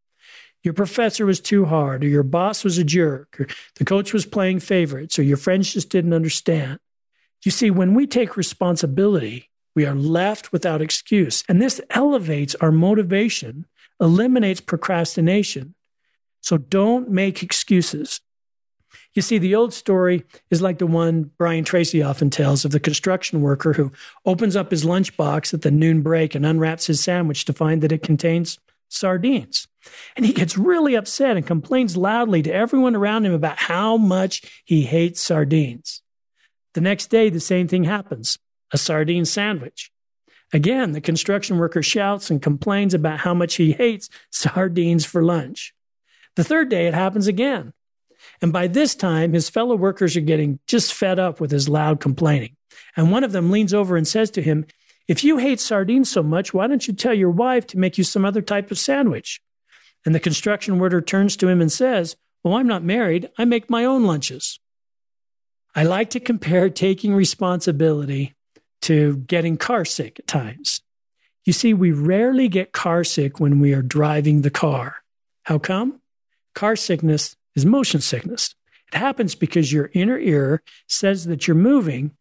Your 0.64 0.74
professor 0.74 1.26
was 1.26 1.40
too 1.40 1.66
hard, 1.66 2.04
or 2.04 2.08
your 2.08 2.24
boss 2.24 2.64
was 2.64 2.78
a 2.78 2.84
jerk, 2.84 3.40
or 3.40 3.48
the 3.76 3.86
coach 3.86 4.14
was 4.14 4.26
playing 4.26 4.60
favorites, 4.60 5.18
or 5.18 5.24
your 5.24 5.38
friends 5.38 5.74
just 5.74 5.90
didn't 5.90 6.14
understand. 6.14 6.80
You 7.44 7.52
see, 7.52 7.72
when 7.72 7.94
we 7.94 8.08
take 8.08 8.36
responsibility, 8.36 9.50
we 9.76 9.86
are 9.86 9.96
left 9.96 10.52
without 10.52 10.82
excuse. 10.82 11.44
And 11.48 11.62
this 11.62 11.80
elevates 11.92 12.56
our 12.56 12.72
motivation, 12.72 13.66
eliminates 14.02 14.60
procrastination. 14.60 15.76
So 16.48 16.58
don't 16.58 17.10
make 17.10 17.44
excuses. 17.44 18.22
You 19.14 19.22
see, 19.22 19.38
the 19.38 19.54
old 19.54 19.74
story 19.74 20.24
is 20.50 20.62
like 20.62 20.78
the 20.78 20.88
one 20.88 21.32
Brian 21.38 21.66
Tracy 21.66 22.02
often 22.02 22.30
tells 22.30 22.64
of 22.64 22.72
the 22.72 22.80
construction 22.80 23.42
worker 23.42 23.74
who 23.74 23.92
opens 24.26 24.56
up 24.56 24.72
his 24.72 24.86
lunchbox 24.86 25.54
at 25.54 25.64
the 25.64 25.72
noon 25.72 26.02
break 26.04 26.36
and 26.36 26.46
unwraps 26.46 26.88
his 26.88 27.04
sandwich 27.04 27.44
to 27.44 27.52
find 27.52 27.84
that 27.84 27.92
it 27.92 28.02
contains 28.02 28.60
sardines. 28.88 29.68
And 30.16 30.26
he 30.26 30.32
gets 30.32 30.58
really 30.58 30.96
upset 30.96 31.36
and 31.36 31.46
complains 31.46 31.98
loudly 31.98 32.42
to 32.44 32.54
everyone 32.54 32.96
around 32.96 33.26
him 33.26 33.34
about 33.34 33.58
how 33.58 33.98
much 33.98 34.64
he 34.64 34.84
hates 34.84 35.20
sardines. 35.20 36.02
The 36.76 36.80
next 36.80 37.08
day, 37.08 37.30
the 37.30 37.42
same 37.42 37.68
thing 37.68 37.84
happens 37.84 38.40
a 38.72 38.78
sardine 38.78 39.26
sandwich. 39.26 39.92
Again, 40.54 40.94
the 40.94 41.02
construction 41.02 41.58
worker 41.58 41.84
shouts 41.84 42.30
and 42.30 42.42
complains 42.42 42.94
about 42.94 43.20
how 43.20 43.34
much 43.34 43.56
he 43.56 43.74
hates 43.74 44.08
sardines 44.32 45.04
for 45.04 45.22
lunch. 45.22 45.74
The 46.38 46.44
third 46.44 46.70
day, 46.70 46.86
it 46.86 46.94
happens 46.94 47.26
again. 47.26 47.74
And 48.44 48.54
by 48.54 48.68
this 48.68 48.94
time, 48.94 49.34
his 49.34 49.50
fellow 49.50 49.76
workers 49.76 50.16
are 50.16 50.22
getting 50.22 50.60
just 50.68 50.94
fed 50.94 51.18
up 51.18 51.42
with 51.42 51.50
his 51.50 51.68
loud 51.68 52.00
complaining. 52.00 52.56
And 52.96 53.12
one 53.12 53.24
of 53.24 53.32
them 53.32 53.50
leans 53.50 53.74
over 53.74 53.98
and 53.98 54.08
says 54.08 54.30
to 54.32 54.44
him, 54.44 54.68
If 55.08 55.24
you 55.24 55.38
hate 55.38 55.60
sardines 55.60 56.12
so 56.12 56.22
much, 56.22 56.54
why 56.54 56.68
don't 56.68 56.88
you 56.88 56.94
tell 56.94 57.16
your 57.16 57.32
wife 57.32 57.66
to 57.68 57.80
make 57.80 57.98
you 57.98 58.04
some 58.04 58.24
other 58.24 58.44
type 58.44 58.70
of 58.70 58.78
sandwich? 58.78 59.42
And 60.06 60.14
the 60.14 60.20
construction 60.20 60.78
worker 60.78 61.02
turns 61.02 61.36
to 61.38 61.48
him 61.48 61.60
and 61.60 61.72
says, 61.72 62.16
Well, 62.44 62.54
I'm 62.54 62.68
not 62.68 62.84
married. 62.84 63.32
I 63.40 63.46
make 63.46 63.68
my 63.68 63.84
own 63.84 64.04
lunches. 64.04 64.60
I 65.74 65.86
like 65.86 66.12
to 66.12 66.20
compare 66.20 66.70
taking 66.70 67.16
responsibility 67.16 68.36
to 68.82 69.18
getting 69.18 69.58
car 69.58 69.86
sick 69.86 70.20
at 70.20 70.28
times. 70.28 70.82
You 71.46 71.54
see, 71.54 71.74
we 71.74 71.92
rarely 71.92 72.48
get 72.48 72.74
car 72.74 73.04
sick 73.04 73.40
when 73.40 73.60
we 73.60 73.74
are 73.74 73.82
driving 73.82 74.44
the 74.44 74.52
car. 74.52 74.98
How 75.44 75.58
come? 75.58 76.00
Car 76.58 76.76
sickness 76.76 77.36
is 77.56 77.68
motion 77.68 78.02
sickness. 78.02 78.56
It 78.92 78.98
happens 78.98 79.36
because 79.36 79.72
your 79.72 79.92
inner 79.94 80.18
ear 80.18 80.64
says 80.88 81.26
that 81.26 81.48
you're 81.48 81.54
moving, 81.54 82.18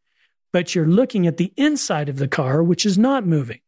but 0.52 0.74
you're 0.74 0.84
looking 0.84 1.26
at 1.26 1.38
the 1.38 1.54
inside 1.56 2.10
of 2.10 2.18
the 2.18 2.28
car, 2.28 2.62
which 2.62 2.84
is 2.84 2.98
not 2.98 3.26
moving. 3.26 3.60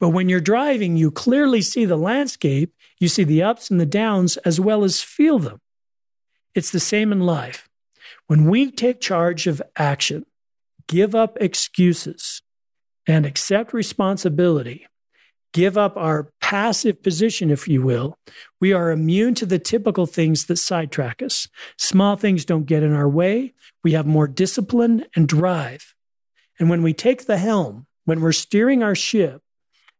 But 0.00 0.08
when 0.08 0.28
you're 0.28 0.40
driving, 0.40 0.96
you 0.96 1.12
clearly 1.12 1.62
see 1.62 1.84
the 1.84 1.96
landscape, 1.96 2.74
you 2.98 3.06
see 3.06 3.22
the 3.22 3.44
ups 3.44 3.70
and 3.70 3.80
the 3.80 3.86
downs, 3.86 4.36
as 4.38 4.58
well 4.58 4.82
as 4.82 5.00
feel 5.00 5.38
them. 5.38 5.60
It's 6.56 6.72
the 6.72 6.80
same 6.80 7.12
in 7.12 7.20
life. 7.20 7.68
When 8.26 8.46
we 8.46 8.72
take 8.72 9.00
charge 9.00 9.46
of 9.46 9.62
action, 9.76 10.26
give 10.88 11.14
up 11.14 11.38
excuses, 11.40 12.42
and 13.06 13.24
accept 13.24 13.72
responsibility, 13.72 14.88
give 15.52 15.78
up 15.78 15.96
our 15.96 16.32
passive 16.50 17.00
position, 17.00 17.48
if 17.48 17.68
you 17.68 17.80
will, 17.80 18.18
we 18.60 18.72
are 18.72 18.90
immune 18.90 19.36
to 19.36 19.46
the 19.46 19.60
typical 19.60 20.04
things 20.04 20.46
that 20.46 20.56
sidetrack 20.56 21.22
us. 21.22 21.46
Small 21.78 22.16
things 22.16 22.44
don't 22.44 22.66
get 22.66 22.82
in 22.82 22.92
our 22.92 23.08
way. 23.08 23.54
We 23.84 23.92
have 23.92 24.04
more 24.04 24.26
discipline 24.26 25.04
and 25.14 25.28
drive. 25.28 25.94
And 26.58 26.68
when 26.68 26.82
we 26.82 26.92
take 26.92 27.26
the 27.26 27.38
helm, 27.38 27.86
when 28.04 28.20
we're 28.20 28.32
steering 28.32 28.82
our 28.82 28.96
ship 28.96 29.42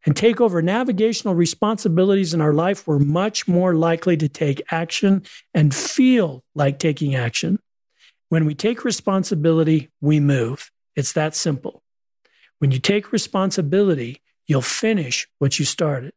and 0.04 0.16
take 0.16 0.40
over 0.40 0.60
navigational 0.60 1.36
responsibilities 1.36 2.34
in 2.34 2.40
our 2.40 2.52
life, 2.52 2.84
we're 2.84 2.98
much 2.98 3.46
more 3.46 3.76
likely 3.76 4.16
to 4.16 4.28
take 4.28 4.60
action 4.72 5.22
and 5.54 5.72
feel 5.72 6.42
like 6.56 6.80
taking 6.80 7.14
action. 7.14 7.60
When 8.28 8.44
we 8.44 8.56
take 8.56 8.84
responsibility, 8.84 9.88
we 10.00 10.18
move. 10.18 10.72
It's 10.96 11.12
that 11.12 11.36
simple. 11.36 11.84
When 12.58 12.72
you 12.72 12.80
take 12.80 13.12
responsibility, 13.12 14.20
you'll 14.48 14.62
finish 14.62 15.28
what 15.38 15.60
you 15.60 15.64
started. 15.64 16.12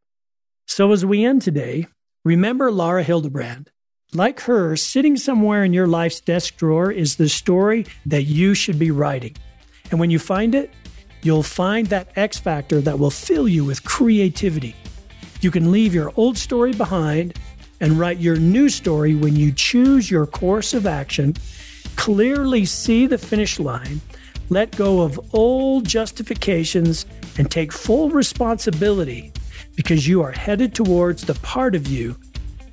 So, 0.75 0.91
as 0.91 1.05
we 1.05 1.23
end 1.23 1.43
today, 1.43 1.85
remember 2.25 2.71
Laura 2.71 3.03
Hillenbrand. 3.05 3.67
Like 4.11 4.39
her, 4.39 4.75
sitting 4.75 5.17
somewhere 5.17 5.63
in 5.63 5.71
your 5.71 5.85
life's 5.85 6.19
desk 6.19 6.57
drawer 6.57 6.91
is 6.91 7.17
the 7.17 7.29
story 7.29 7.85
that 8.07 8.23
you 8.23 8.55
should 8.55 8.79
be 8.79 8.89
writing. 8.89 9.37
And 9.91 9.99
when 9.99 10.09
you 10.09 10.17
find 10.17 10.55
it, 10.55 10.71
you'll 11.21 11.43
find 11.43 11.85
that 11.89 12.07
X 12.15 12.39
factor 12.39 12.81
that 12.81 12.97
will 12.97 13.11
fill 13.11 13.47
you 13.47 13.63
with 13.63 13.83
creativity. 13.83 14.75
You 15.41 15.51
can 15.51 15.71
leave 15.71 15.93
your 15.93 16.11
old 16.15 16.39
story 16.39 16.73
behind 16.73 17.37
and 17.79 17.99
write 17.99 18.17
your 18.17 18.37
new 18.37 18.67
story 18.67 19.13
when 19.13 19.35
you 19.35 19.51
choose 19.51 20.09
your 20.09 20.25
course 20.25 20.73
of 20.73 20.87
action, 20.87 21.35
clearly 21.97 22.65
see 22.65 23.05
the 23.05 23.19
finish 23.19 23.59
line, 23.59 24.01
let 24.49 24.75
go 24.75 25.01
of 25.01 25.19
old 25.35 25.87
justifications, 25.87 27.05
and 27.37 27.51
take 27.51 27.71
full 27.71 28.09
responsibility 28.09 29.31
because 29.75 30.07
you 30.07 30.21
are 30.21 30.31
headed 30.31 30.73
towards 30.75 31.23
the 31.25 31.35
part 31.35 31.75
of 31.75 31.87
you 31.87 32.15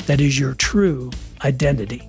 that 0.06 0.20
is 0.20 0.38
your 0.38 0.54
true 0.54 1.10
identity. 1.44 2.08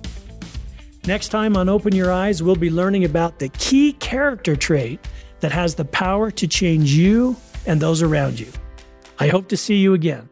Next 1.06 1.28
time 1.28 1.56
on 1.56 1.68
Open 1.68 1.94
Your 1.94 2.12
Eyes, 2.12 2.42
we'll 2.42 2.56
be 2.56 2.70
learning 2.70 3.04
about 3.04 3.38
the 3.38 3.48
key 3.50 3.94
character 3.94 4.54
trait 4.54 5.00
that 5.40 5.52
has 5.52 5.74
the 5.74 5.84
power 5.84 6.30
to 6.30 6.46
change 6.46 6.92
you 6.92 7.36
and 7.66 7.80
those 7.80 8.02
around 8.02 8.38
you. 8.38 8.48
I 9.18 9.28
hope 9.28 9.48
to 9.48 9.56
see 9.56 9.76
you 9.76 9.94
again. 9.94 10.28